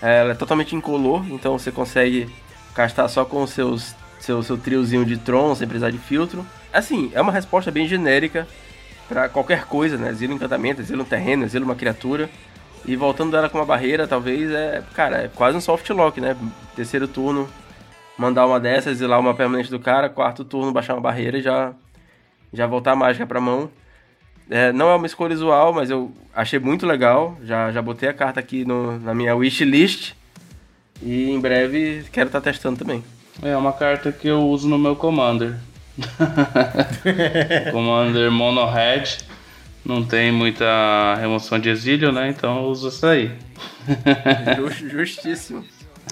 [0.01, 2.27] Ela é totalmente incolor, então você consegue
[2.73, 6.45] castar só com seus, seu, seu triozinho de Tron, sem precisar de filtro.
[6.73, 8.47] Assim, é uma resposta bem genérica
[9.07, 10.09] para qualquer coisa, né?
[10.09, 12.29] Exila um encantamento, exila um terreno, exila uma criatura.
[12.85, 14.83] E voltando dela com uma barreira, talvez é.
[14.93, 16.35] Cara, é quase um soft lock, né?
[16.75, 17.47] Terceiro turno,
[18.17, 21.73] mandar uma dessas, exilar uma permanente do cara, quarto turno, baixar uma barreira e já,
[22.53, 23.69] já voltar a mágica pra mão.
[24.49, 27.37] É, não é uma escolha usual, mas eu achei muito legal.
[27.43, 30.13] Já, já botei a carta aqui no, na minha wishlist.
[31.01, 33.03] E em breve quero estar tá testando também.
[33.41, 35.57] É uma carta que eu uso no meu Commander.
[37.71, 39.28] Commander Mono Red.
[39.85, 42.29] Não tem muita remoção de exílio, né?
[42.29, 43.31] Então eu uso essa aí.
[44.91, 45.63] Justíssimo.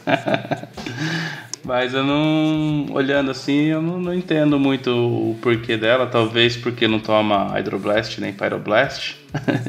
[1.63, 2.85] Mas eu não.
[2.91, 6.07] Olhando assim, eu não, não, entendo muito o porquê dela.
[6.07, 9.17] Talvez porque não toma Hydroblast nem Pyroblast.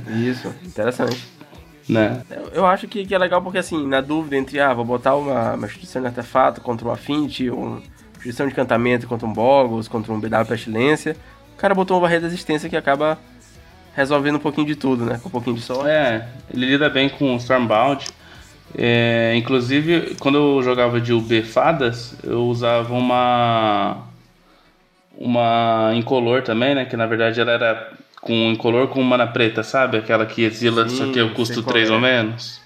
[0.09, 1.27] Isso, interessante.
[1.89, 2.23] Né?
[2.53, 5.55] Eu, acho que, que, é legal porque, assim, na dúvida entre, ah, vou botar uma,
[5.55, 7.83] uma instituição de artefato contra um Affinity, uma
[8.17, 11.17] instituição de encantamento contra um Boggles, contra um BW Pestilência,
[11.55, 13.19] o cara botou uma barreira de resistência que acaba
[13.99, 15.19] resolvendo um pouquinho de tudo, né?
[15.21, 15.91] Com um pouquinho de sorte.
[15.91, 18.07] É, ele lida bem com o Stormbound.
[18.77, 24.05] É, inclusive, quando eu jogava de UB Fadas, eu usava uma
[25.17, 26.85] uma incolor também, né?
[26.85, 29.97] Que na verdade ela era com incolor com mana preta, sabe?
[29.97, 31.93] Aquela que exila, Sim, só que eu custo 3 é.
[31.93, 32.61] ou menos.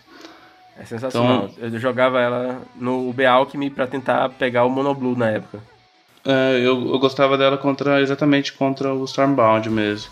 [0.78, 1.48] É sensacional.
[1.50, 5.60] Então, eu jogava ela no UB Alchemy pra tentar pegar o Monoblue na época.
[6.26, 10.10] É, eu, eu gostava dela contra exatamente contra o Stormbound mesmo.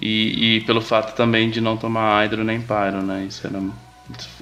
[0.00, 3.26] E, e pelo fato também de não tomar Hydro nem Pyro, né?
[3.28, 3.62] Isso era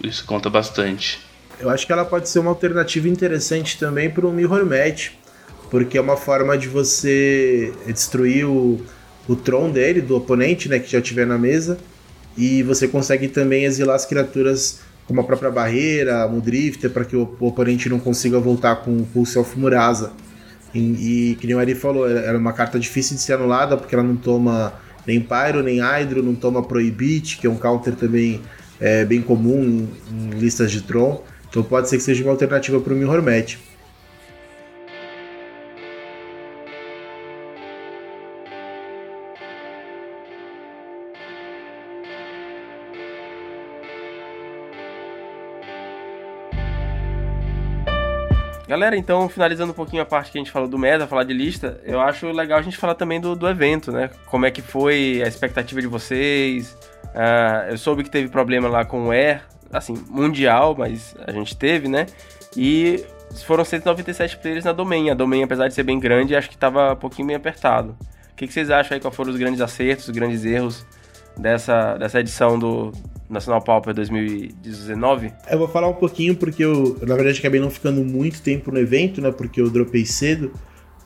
[0.03, 1.21] isso conta bastante.
[1.61, 5.11] Eu acho que ela pode ser uma alternativa interessante também para o Mirror Match,
[5.71, 8.81] porque é uma forma de você destruir o,
[9.29, 11.79] o Tron dele, do oponente, né, que já tiver na mesa,
[12.37, 17.15] e você consegue também exilar as criaturas como a própria barreira, o Drifter, para que
[17.15, 20.13] o, o, oponente não consiga voltar com o Pulse of Murasa.
[20.75, 23.95] E, e que nem o Ari falou, era uma carta difícil de ser anulada, porque
[23.95, 24.73] ela não toma
[25.07, 28.41] nem Pyro, nem Hydro, não toma Prohibit, que é um counter também
[28.81, 32.81] é bem comum em, em listas de Tron, então pode ser que seja uma alternativa
[32.81, 33.57] para o Mirror Match.
[48.73, 51.35] Galera, então, finalizando um pouquinho a parte que a gente falou do meta, falar de
[51.35, 54.09] lista, eu acho legal a gente falar também do, do evento, né?
[54.25, 56.75] Como é que foi a expectativa de vocês,
[57.13, 61.57] Uh, eu soube que teve problema lá com o Air, assim, mundial, mas a gente
[61.57, 62.07] teve, né?
[62.57, 63.05] E
[63.45, 65.11] foram 197 players na Domain.
[65.11, 67.95] A Domain, apesar de ser bem grande, acho que estava um pouquinho meio apertado.
[68.33, 69.01] O que, que, vocês acham aí?
[69.01, 70.87] Quais foram os grandes acertos, os grandes erros
[71.37, 72.93] dessa, dessa edição do
[73.33, 75.33] Nacional Pauper 2019?
[75.51, 78.79] Eu vou falar um pouquinho porque eu, na verdade, acabei não ficando muito tempo no
[78.79, 79.31] evento, né?
[79.31, 80.53] Porque eu dropei cedo.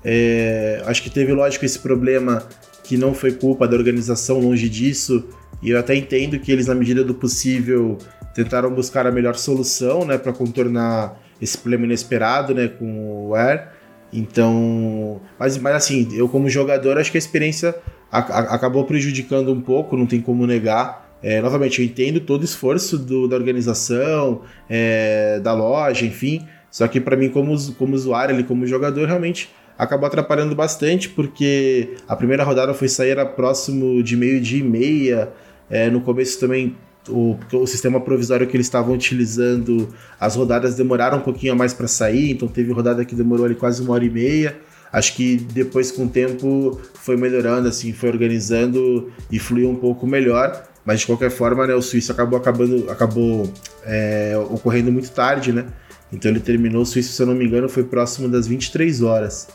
[0.05, 2.47] É, acho que teve, lógico, esse problema
[2.85, 5.29] que não foi culpa da organização, longe disso.
[5.63, 7.99] E eu até entendo que eles, na medida do possível,
[8.35, 13.69] tentaram buscar a melhor solução, né, para contornar esse problema inesperado, né, com o Air.
[14.13, 17.75] Então, mas, mas assim, eu como jogador acho que a experiência
[18.11, 21.06] acabou prejudicando um pouco, não tem como negar.
[21.27, 26.47] É, novamente, eu entendo todo o esforço do, da organização, é, da loja, enfim.
[26.71, 31.97] Só que para mim, como, como usuário, ali, como jogador, realmente acabou atrapalhando bastante, porque
[32.07, 35.33] a primeira rodada foi sair era próximo de meio-dia e meia.
[35.69, 36.77] É, no começo também
[37.09, 41.75] o, o sistema provisório que eles estavam utilizando, as rodadas demoraram um pouquinho a mais
[41.75, 44.57] para sair, então teve rodada que demorou ali quase uma hora e meia.
[44.93, 50.07] Acho que depois, com o tempo, foi melhorando, assim, foi organizando e fluiu um pouco
[50.07, 50.76] melhor.
[50.87, 53.53] Mas de qualquer forma, né, o Suíço acabou acabando, acabou
[53.85, 55.67] é, ocorrendo muito tarde, né?
[56.13, 59.49] Então ele terminou o Suíço, se eu não me engano, foi próximo das 23 horas.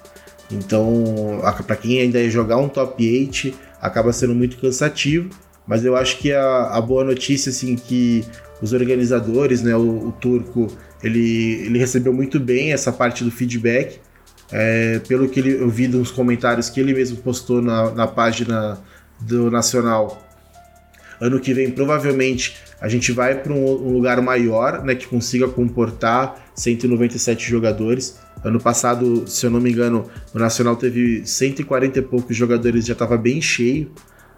[0.51, 5.29] Então, para quem ainda ia jogar um top 8, acaba sendo muito cansativo.
[5.65, 8.25] Mas eu acho que a, a boa notícia, assim, que
[8.61, 10.67] os organizadores, né, o, o, Turco,
[11.01, 13.99] ele, ele recebeu muito bem essa parte do feedback.
[14.51, 18.77] É, pelo que ele, eu vi nos comentários que ele mesmo postou na, na página
[19.21, 20.21] do Nacional,
[21.21, 26.51] ano que vem provavelmente a gente vai para um, lugar maior, né, que consiga comportar
[26.55, 28.19] 197 jogadores.
[28.43, 32.93] Ano passado, se eu não me engano, o Nacional teve 140 e poucos jogadores, já
[32.93, 33.91] estava bem cheio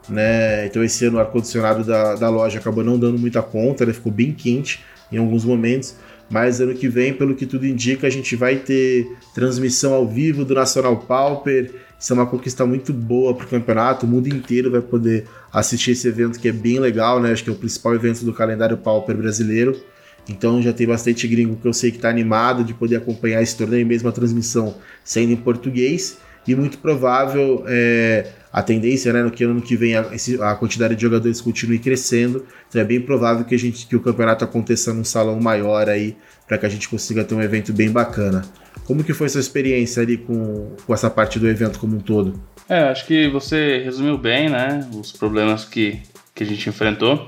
[0.10, 0.66] né?
[0.66, 4.12] Então esse ano o ar-condicionado da, da loja acabou não dando muita conta, ele ficou
[4.12, 4.82] bem quente
[5.12, 5.96] em alguns momentos.
[6.30, 10.44] mas ano que vem, pelo que tudo indica, a gente vai ter transmissão ao vivo
[10.44, 11.72] do Nacional Pauper.
[12.04, 15.91] Isso é uma conquista muito boa para o campeonato, o mundo inteiro vai poder assistir
[15.91, 17.32] esse evento que é bem legal, né?
[17.32, 19.82] Acho que é o principal evento do calendário Pauper brasileiro.
[20.28, 23.56] Então já tem bastante gringo que eu sei que está animado de poder acompanhar esse
[23.56, 26.18] torneio, mesmo a transmissão sendo em português.
[26.45, 30.01] E muito provável é, a tendência, né, no que ano que vem a,
[30.41, 32.45] a, quantidade de jogadores continue crescendo.
[32.70, 36.16] Então é bem provável que a gente que o campeonato aconteça num salão maior aí,
[36.47, 38.43] para que a gente consiga ter um evento bem bacana.
[38.86, 42.39] Como que foi sua experiência ali com, com essa parte do evento como um todo?
[42.70, 45.99] É, acho que você resumiu bem, né, os problemas que,
[46.36, 47.26] que a gente enfrentou.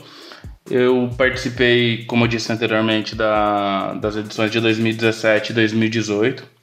[0.70, 6.55] Eu participei, como eu disse anteriormente, da, das edições de 2017 e 2018.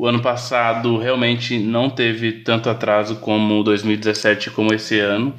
[0.00, 5.34] O ano passado realmente não teve tanto atraso como 2017 como esse ano.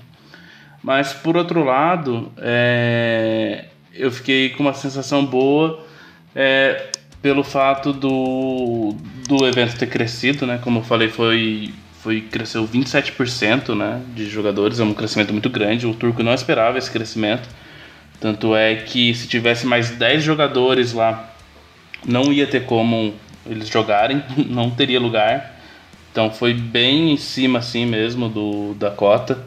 [0.84, 5.84] Mas por outro lado, é, eu fiquei com uma sensação boa
[6.36, 6.92] é,
[7.24, 8.96] pelo fato do,
[9.28, 10.60] do evento ter crescido, né?
[10.64, 15.88] Como eu falei, foi, foi cresceu 27% né, de jogadores, é um crescimento muito grande.
[15.88, 17.50] O turco não esperava esse crescimento.
[18.20, 21.34] Tanto é que se tivesse mais 10 jogadores lá,
[22.06, 23.16] não ia ter como
[23.46, 25.60] eles jogarem, não teria lugar.
[26.12, 29.44] Então foi bem em cima assim mesmo do da cota.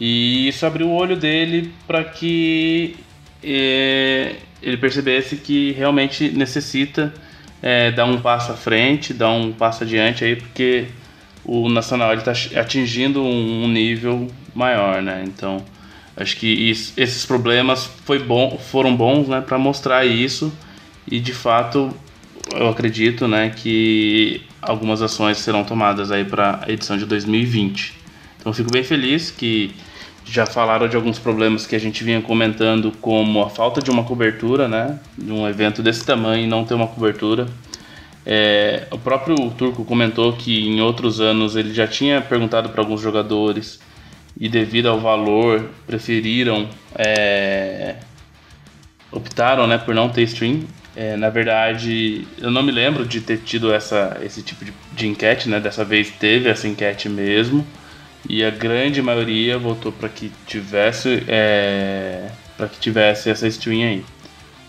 [0.00, 2.96] E isso abriu o olho dele para que
[3.42, 7.12] é, ele percebesse que realmente necessita
[7.60, 10.86] é, dar um passo à frente, dar um passo adiante aí, porque
[11.44, 15.24] o Nacional está atingindo um nível maior, né?
[15.26, 15.64] Então
[16.18, 20.52] Acho que isso, esses problemas foi bom, foram bons né, para mostrar isso
[21.06, 21.94] e de fato
[22.54, 27.94] eu acredito né, que algumas ações serão tomadas aí para a edição de 2020.
[28.40, 29.74] Então fico bem feliz que
[30.24, 34.04] já falaram de alguns problemas que a gente vinha comentando, como a falta de uma
[34.04, 37.46] cobertura, né, de um evento desse tamanho e não ter uma cobertura.
[38.26, 43.00] É, o próprio Turco comentou que em outros anos ele já tinha perguntado para alguns
[43.00, 43.80] jogadores
[44.38, 47.96] e devido ao valor preferiram é,
[49.10, 50.62] optaram né, por não ter stream.
[51.00, 55.06] É, na verdade, eu não me lembro de ter tido essa, esse tipo de, de
[55.06, 55.60] enquete, né?
[55.60, 57.64] Dessa vez teve essa enquete mesmo.
[58.28, 64.04] E a grande maioria votou para que tivesse é, para que tivesse essa stream aí.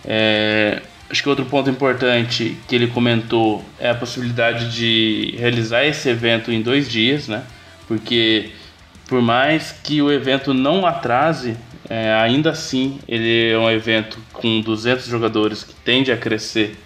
[0.05, 6.09] É, acho que outro ponto importante que ele comentou é a possibilidade de realizar esse
[6.09, 7.41] evento em dois dias, né?
[7.87, 8.51] Porque
[9.07, 11.57] por mais que o evento não atrase,
[11.89, 16.77] é, ainda assim ele é um evento com 200 jogadores que tende a crescer.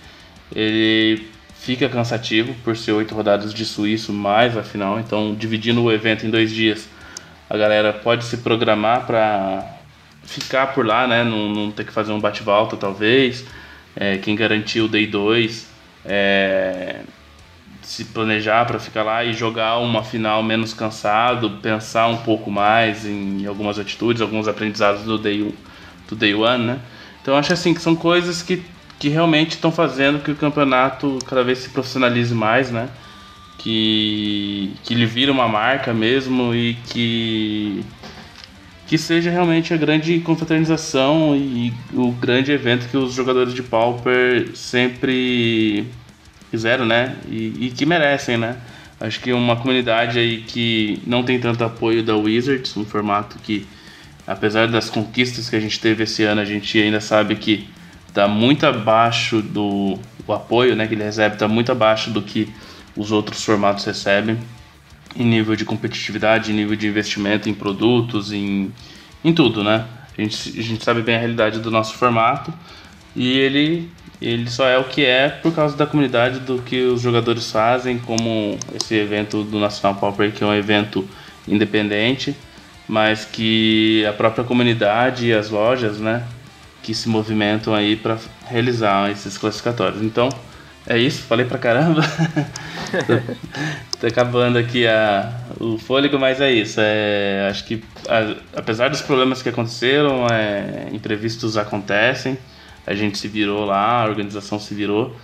[0.55, 5.91] Ele fica cansativo por ser oito rodadas de suíço mais a final, então dividindo o
[5.91, 6.87] evento em dois dias,
[7.49, 9.65] a galera pode se programar para
[10.23, 11.23] ficar por lá, né?
[11.23, 13.45] Não, não ter que fazer um bate-volta talvez.
[13.95, 15.67] É, quem garantiu o Day 2
[16.05, 17.01] é,
[17.83, 23.05] se planejar para ficar lá e jogar uma final menos cansado, pensar um pouco mais
[23.05, 25.53] em algumas atitudes, alguns aprendizados do day,
[26.07, 26.79] do day one, né?
[27.21, 28.63] Então acho assim que são coisas que,
[28.99, 32.89] que realmente estão fazendo que o campeonato cada vez se profissionalize mais, né?
[33.57, 37.83] Que, que ele vira uma marca mesmo e que
[38.85, 44.51] que seja realmente a grande confraternização e o grande evento que os jogadores de Pauper
[44.55, 45.87] sempre
[46.53, 47.15] fizeram, né?
[47.27, 48.57] E, e, que merecem, né?
[49.01, 53.65] Acho que uma comunidade aí que não tem tanto apoio da Wizards, um formato que,
[54.27, 57.67] apesar das conquistas que a gente teve esse ano, a gente ainda sabe que
[58.07, 59.97] está muito abaixo do
[60.27, 60.85] o apoio, né?
[60.85, 62.47] Que ele recebe está muito abaixo do que
[62.95, 64.37] os outros formatos recebem
[65.15, 68.71] em nível de competitividade, em nível de investimento em produtos, em,
[69.25, 69.87] em tudo, né?
[70.15, 72.53] A gente, a gente sabe bem a realidade do nosso formato
[73.15, 73.89] e ele
[74.21, 77.99] ele só é o que é por causa da comunidade, do que os jogadores fazem,
[77.99, 81.07] como esse evento do National Pauper, que é um evento
[81.47, 82.35] independente,
[82.87, 86.23] mas que a própria comunidade e as lojas, né,
[86.81, 90.01] que se movimentam aí para realizar esses classificatórios.
[90.01, 90.29] Então,
[90.85, 92.01] é isso, falei pra caramba.
[93.99, 96.79] tá acabando aqui a, o fôlego, mas é isso.
[96.81, 102.37] É, acho que a, apesar dos problemas que aconteceram, é, imprevistos acontecem
[102.85, 105.15] a gente se virou lá, a organização se virou.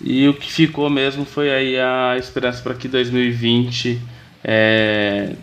[0.00, 4.00] E o que ficou mesmo foi aí a esperança para que 2020
[4.42, 5.34] é,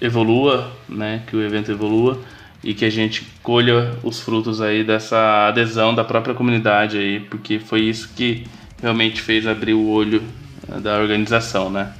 [0.00, 2.20] evolua, né, que o evento evolua
[2.62, 7.58] e que a gente colha os frutos aí dessa adesão da própria comunidade aí, porque
[7.58, 8.44] foi isso que
[8.80, 10.22] realmente fez abrir o olho
[10.68, 11.92] é, da organização, né?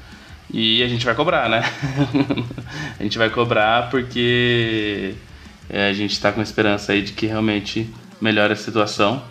[0.53, 1.63] E a gente vai cobrar, né?
[2.99, 5.15] a gente vai cobrar porque
[5.69, 7.89] é, a gente está com esperança aí de que realmente
[8.21, 9.23] melhore a situação.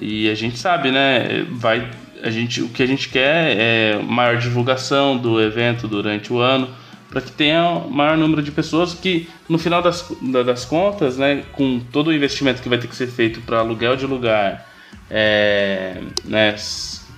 [0.00, 1.46] E a gente sabe, né?
[1.50, 1.90] Vai,
[2.22, 6.68] a gente, o que a gente quer é maior divulgação do evento durante o ano,
[7.08, 10.06] para que tenha maior número de pessoas que, no final das,
[10.44, 13.96] das contas, né, com todo o investimento que vai ter que ser feito para aluguel
[13.96, 14.68] de lugar,
[15.10, 16.54] é, né,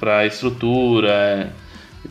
[0.01, 1.53] para estrutura,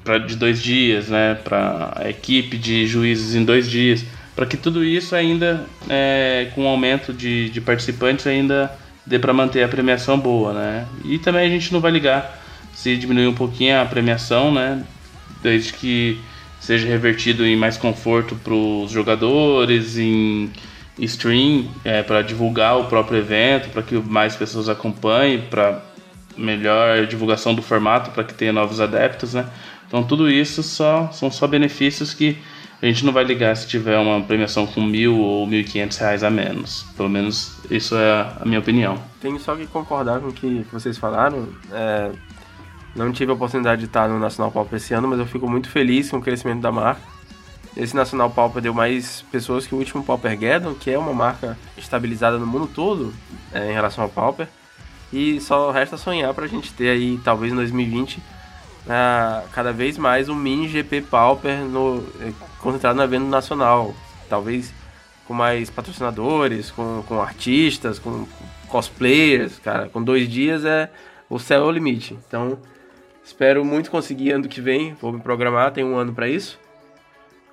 [0.03, 4.55] para de dois dias, né, para a equipe de juízes em dois dias, para que
[4.55, 8.71] tudo isso ainda, é, com o aumento de, de participantes, ainda
[9.05, 10.87] dê para manter a premiação boa, né?
[11.03, 12.39] E também a gente não vai ligar
[12.73, 14.83] se diminuir um pouquinho a premiação, né?
[15.41, 16.19] Desde que
[16.59, 20.51] seja revertido em mais conforto para os jogadores, em
[20.99, 25.81] stream, é, para divulgar o próprio evento, para que mais pessoas acompanhem, para
[26.37, 29.45] melhor divulgação do formato, para que tenha novos adeptos, né?
[29.87, 32.37] Então tudo isso só são só benefícios que
[32.81, 35.97] a gente não vai ligar se tiver uma premiação com mil ou mil e quinhentos
[35.97, 36.83] reais a menos.
[36.97, 38.97] Pelo menos isso é a minha opinião.
[39.19, 41.47] Tenho só que concordar com o que vocês falaram.
[41.71, 42.11] É,
[42.95, 45.69] não tive a oportunidade de estar no Nacional Pauper esse ano, mas eu fico muito
[45.69, 47.01] feliz com o crescimento da marca.
[47.77, 51.57] Esse Nacional Pauper deu mais pessoas que o último Pauper Geddon, que é uma marca
[51.77, 53.13] estabilizada no mundo todo
[53.53, 54.47] é, em relação ao Pauper.
[55.13, 58.21] E só resta sonhar para a gente ter aí, talvez em 2020, uh,
[59.51, 62.03] cada vez mais um mini GP Pauper no,
[62.61, 63.93] concentrado no evento nacional.
[64.29, 64.73] Talvez
[65.25, 68.25] com mais patrocinadores, com, com artistas, com
[68.67, 69.89] cosplayers, cara.
[69.89, 70.89] Com dois dias é
[71.29, 72.17] o céu é o limite.
[72.27, 72.57] Então,
[73.23, 74.93] espero muito conseguir ano que vem.
[75.01, 76.59] Vou me programar, tem um ano para isso.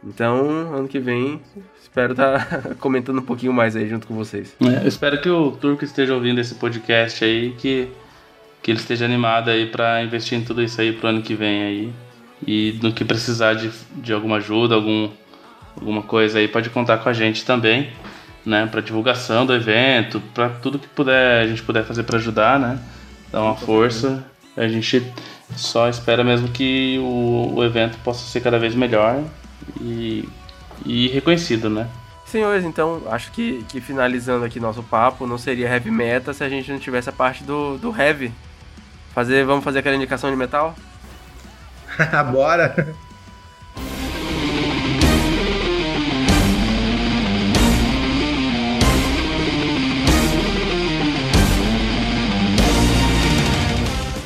[0.03, 1.41] Então, ano que vem,
[1.81, 4.55] espero estar tá comentando um pouquinho mais aí junto com vocês.
[4.61, 7.89] É, eu espero que o Turco esteja ouvindo esse podcast aí, que
[8.63, 11.63] que ele esteja animado aí para investir em tudo isso aí pro ano que vem
[11.63, 11.93] aí.
[12.47, 15.11] E no que precisar de, de alguma ajuda, algum,
[15.77, 17.91] alguma coisa aí, pode contar com a gente também,
[18.45, 18.67] né?
[18.67, 22.79] Para divulgação do evento, para tudo que puder a gente puder fazer para ajudar, né?
[23.33, 24.25] Dar uma força.
[24.57, 25.03] A gente
[25.57, 29.23] só espera mesmo que o, o evento possa ser cada vez melhor
[29.81, 30.29] e,
[30.85, 31.89] e reconhecido, né?
[32.25, 36.49] Senhores, então acho que, que finalizando aqui nosso papo, não seria heavy metal se a
[36.49, 38.31] gente não tivesse a parte do, do heavy
[39.19, 40.77] Fazer, vamos fazer aquela indicação de metal?
[42.33, 42.95] Bora!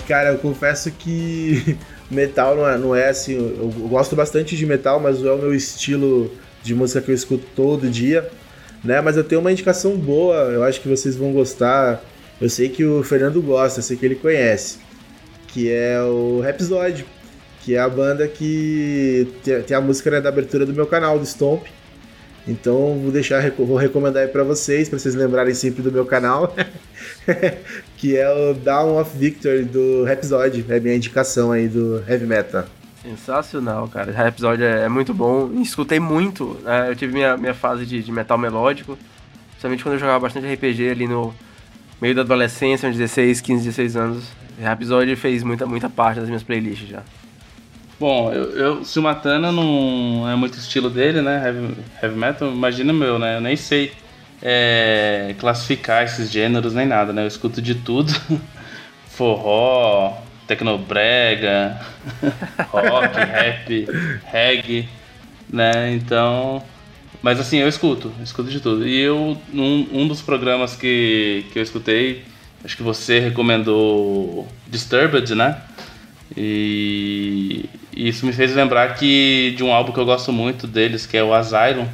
[0.07, 1.79] Cara, eu confesso que
[2.11, 3.35] metal não é, não é assim.
[3.35, 6.31] Eu gosto bastante de metal, mas não é o meu estilo
[6.63, 8.29] de música que eu escuto todo dia,
[8.85, 9.01] né?
[9.01, 12.05] Mas eu tenho uma indicação boa, eu acho que vocês vão gostar.
[12.41, 14.79] Eu sei que o Fernando gosta, eu sei que ele conhece,
[15.49, 17.07] que é o Rhapsody,
[17.63, 19.27] que é a banda que
[19.67, 21.65] tem a música né, da abertura do meu canal, do Stomp.
[22.47, 26.55] Então vou deixar, vou recomendar aí para vocês, para vocês lembrarem sempre do meu canal,
[27.97, 32.65] que é o Down of Victory do Rhapsody, é minha indicação aí do Heavy Metal.
[33.01, 34.11] Sensacional, cara.
[34.11, 35.51] O Rhapsody é, é muito bom.
[35.61, 36.57] Escutei muito.
[36.63, 36.91] Né?
[36.91, 38.99] Eu tive minha, minha fase de, de metal melódico,
[39.51, 41.35] principalmente quando eu jogava bastante RPG ali no,
[42.03, 44.25] meio da adolescência, uns 16, 15, 16 anos.
[44.59, 47.05] O episódio fez muita, muita parte das minhas playlists já.
[48.03, 51.41] Bom, eu, eu, se o Matana não é muito estilo dele, né?
[51.47, 53.37] Heavy, heavy metal, imagina o meu, né?
[53.37, 53.93] Eu nem sei
[54.43, 57.23] é, classificar esses gêneros nem nada, né?
[57.23, 58.13] Eu escuto de tudo.
[59.07, 61.81] Forró, tecnobrega,
[62.73, 63.87] rock, rap,
[64.25, 64.89] reggae,
[65.49, 65.93] né?
[65.93, 66.61] Então,
[67.23, 68.85] mas assim, eu escuto, escuto de tudo.
[68.85, 72.25] E eu, um, um dos programas que, que eu escutei,
[72.65, 75.63] acho que você recomendou Disturbed, né?
[76.37, 81.17] E isso me fez lembrar que de um álbum que eu gosto muito deles, que
[81.17, 81.87] é o Asylum.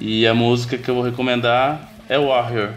[0.00, 2.74] E a música que eu vou recomendar é Warrior.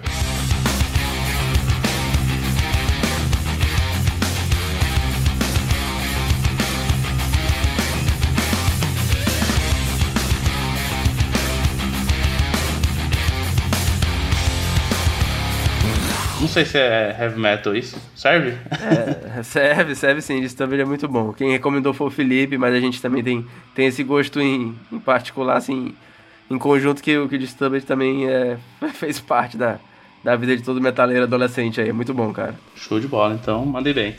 [16.44, 17.98] Não sei se é heavy metal isso.
[18.14, 18.58] Serve?
[18.70, 20.42] É, serve, serve sim.
[20.42, 21.32] Isso também é muito bom.
[21.32, 25.00] Quem recomendou foi o Felipe, mas a gente também tem, tem esse gosto em, em
[25.00, 25.96] particular, assim,
[26.52, 28.58] em conjunto, que o que Disturbed também é,
[28.92, 29.80] fez parte da,
[30.22, 31.88] da vida de todo metaleiro adolescente aí.
[31.88, 32.56] É muito bom, cara.
[32.76, 34.14] Show de bola, então mandei bem.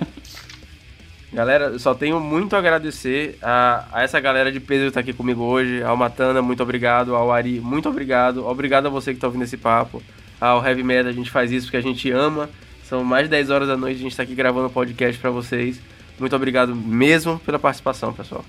[1.32, 5.14] Galera, só tenho muito a agradecer a, a essa galera de peso que tá aqui
[5.14, 5.82] comigo hoje.
[5.82, 7.14] Ao Matana, muito obrigado.
[7.14, 8.46] Ao Ari, muito obrigado.
[8.46, 10.02] Obrigado a você que tá ouvindo esse papo
[10.40, 12.48] ao Heavy Metal, a gente faz isso porque a gente ama.
[12.88, 15.30] São mais de 10 horas da noite, a gente está aqui gravando um podcast para
[15.30, 15.78] vocês.
[16.18, 18.44] Muito obrigado mesmo pela participação, pessoal.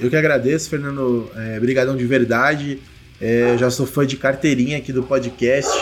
[0.00, 1.30] Eu que agradeço, Fernando.
[1.36, 2.78] É, brigadão de verdade.
[3.20, 5.78] É, já sou fã de carteirinha aqui do podcast.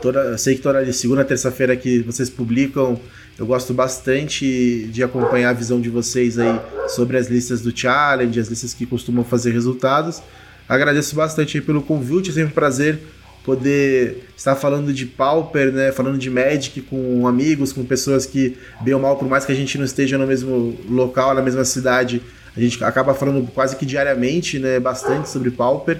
[0.00, 2.98] toda, sei que toda segunda, terça-feira que vocês publicam,
[3.38, 8.38] eu gosto bastante de acompanhar a visão de vocês aí sobre as listas do challenge,
[8.40, 10.22] as listas que costumam fazer resultados.
[10.68, 12.98] Agradeço bastante pelo convite, é sempre um prazer
[13.44, 18.94] poder estar falando de Pauper, né, falando de Magic com amigos, com pessoas que, bem
[18.94, 22.22] ou mal, por mais que a gente não esteja no mesmo local, na mesma cidade,
[22.56, 25.98] a gente acaba falando quase que diariamente, né, bastante sobre Pauper.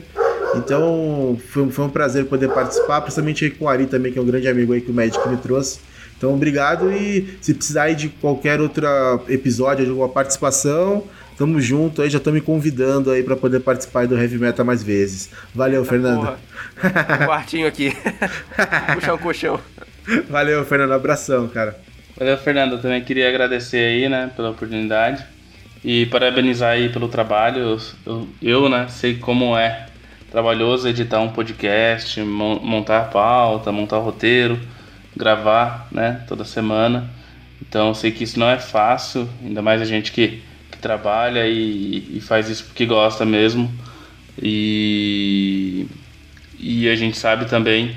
[0.56, 4.22] Então, foi, foi um prazer poder participar, principalmente aí com o Ari também, que é
[4.22, 5.80] um grande amigo aí que o Magic me trouxe.
[6.16, 8.86] Então, obrigado e se precisar aí de qualquer outro
[9.28, 11.04] episódio, de alguma participação,
[11.36, 14.82] tamo junto aí, já estão me convidando aí para poder participar do Heavy Metal mais
[14.82, 15.28] vezes.
[15.54, 16.36] Valeu, ah, Fernando.
[16.82, 17.96] Um quartinho aqui.
[18.94, 19.60] Puxar um colchão.
[20.28, 20.92] Valeu, Fernando.
[20.92, 21.78] Abração, cara.
[22.16, 22.72] Valeu, Fernando.
[22.72, 25.24] Eu também queria agradecer aí, né, pela oportunidade
[25.84, 27.58] e parabenizar aí pelo trabalho.
[27.58, 29.86] Eu, eu, eu né, sei como é
[30.30, 34.58] trabalhoso editar um podcast, montar a pauta, montar o roteiro,
[35.16, 37.08] gravar, né, toda semana.
[37.62, 41.46] Então eu sei que isso não é fácil, ainda mais a gente que, que trabalha
[41.46, 43.72] e, e faz isso porque gosta mesmo.
[44.42, 45.86] E,
[46.66, 47.94] e a gente sabe também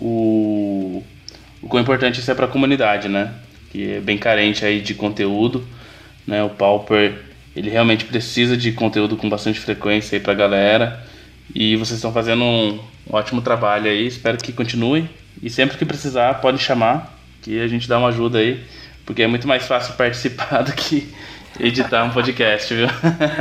[0.00, 1.04] o,
[1.60, 3.34] o quão importante isso é para a comunidade, né?
[3.70, 5.62] Que é bem carente aí de conteúdo,
[6.26, 6.42] né?
[6.42, 7.14] O Pauper,
[7.54, 11.06] ele realmente precisa de conteúdo com bastante frequência aí para a galera.
[11.54, 15.06] E vocês estão fazendo um ótimo trabalho aí, espero que continue.
[15.42, 18.64] E sempre que precisar, pode chamar, que a gente dá uma ajuda aí,
[19.04, 21.06] porque é muito mais fácil participar do que
[21.60, 22.88] editar um podcast, viu?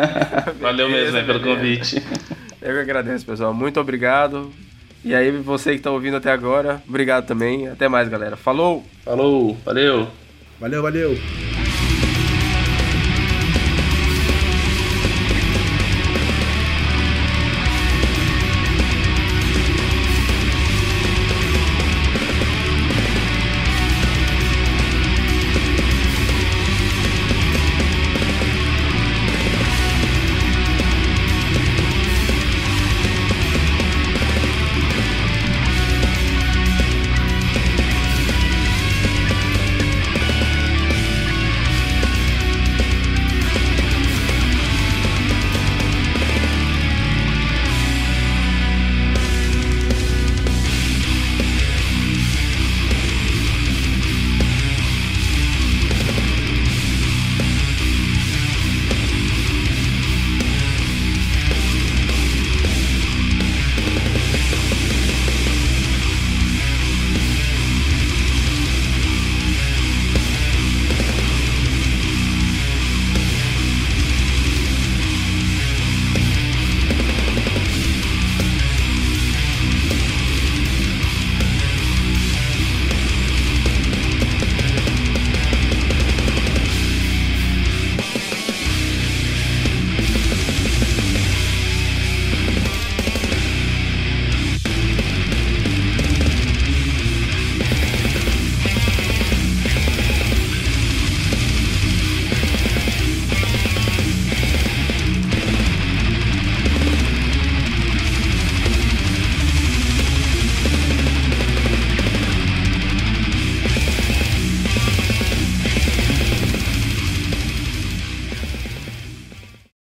[0.60, 2.04] Valeu mesmo beleza, pelo convite.
[2.62, 3.54] Eu que agradeço, pessoal.
[3.54, 4.52] Muito obrigado.
[5.06, 7.68] E aí, você que está ouvindo até agora, obrigado também.
[7.68, 8.36] Até mais, galera.
[8.36, 8.84] Falou!
[9.04, 10.08] Falou, valeu!
[10.60, 11.45] Valeu, valeu!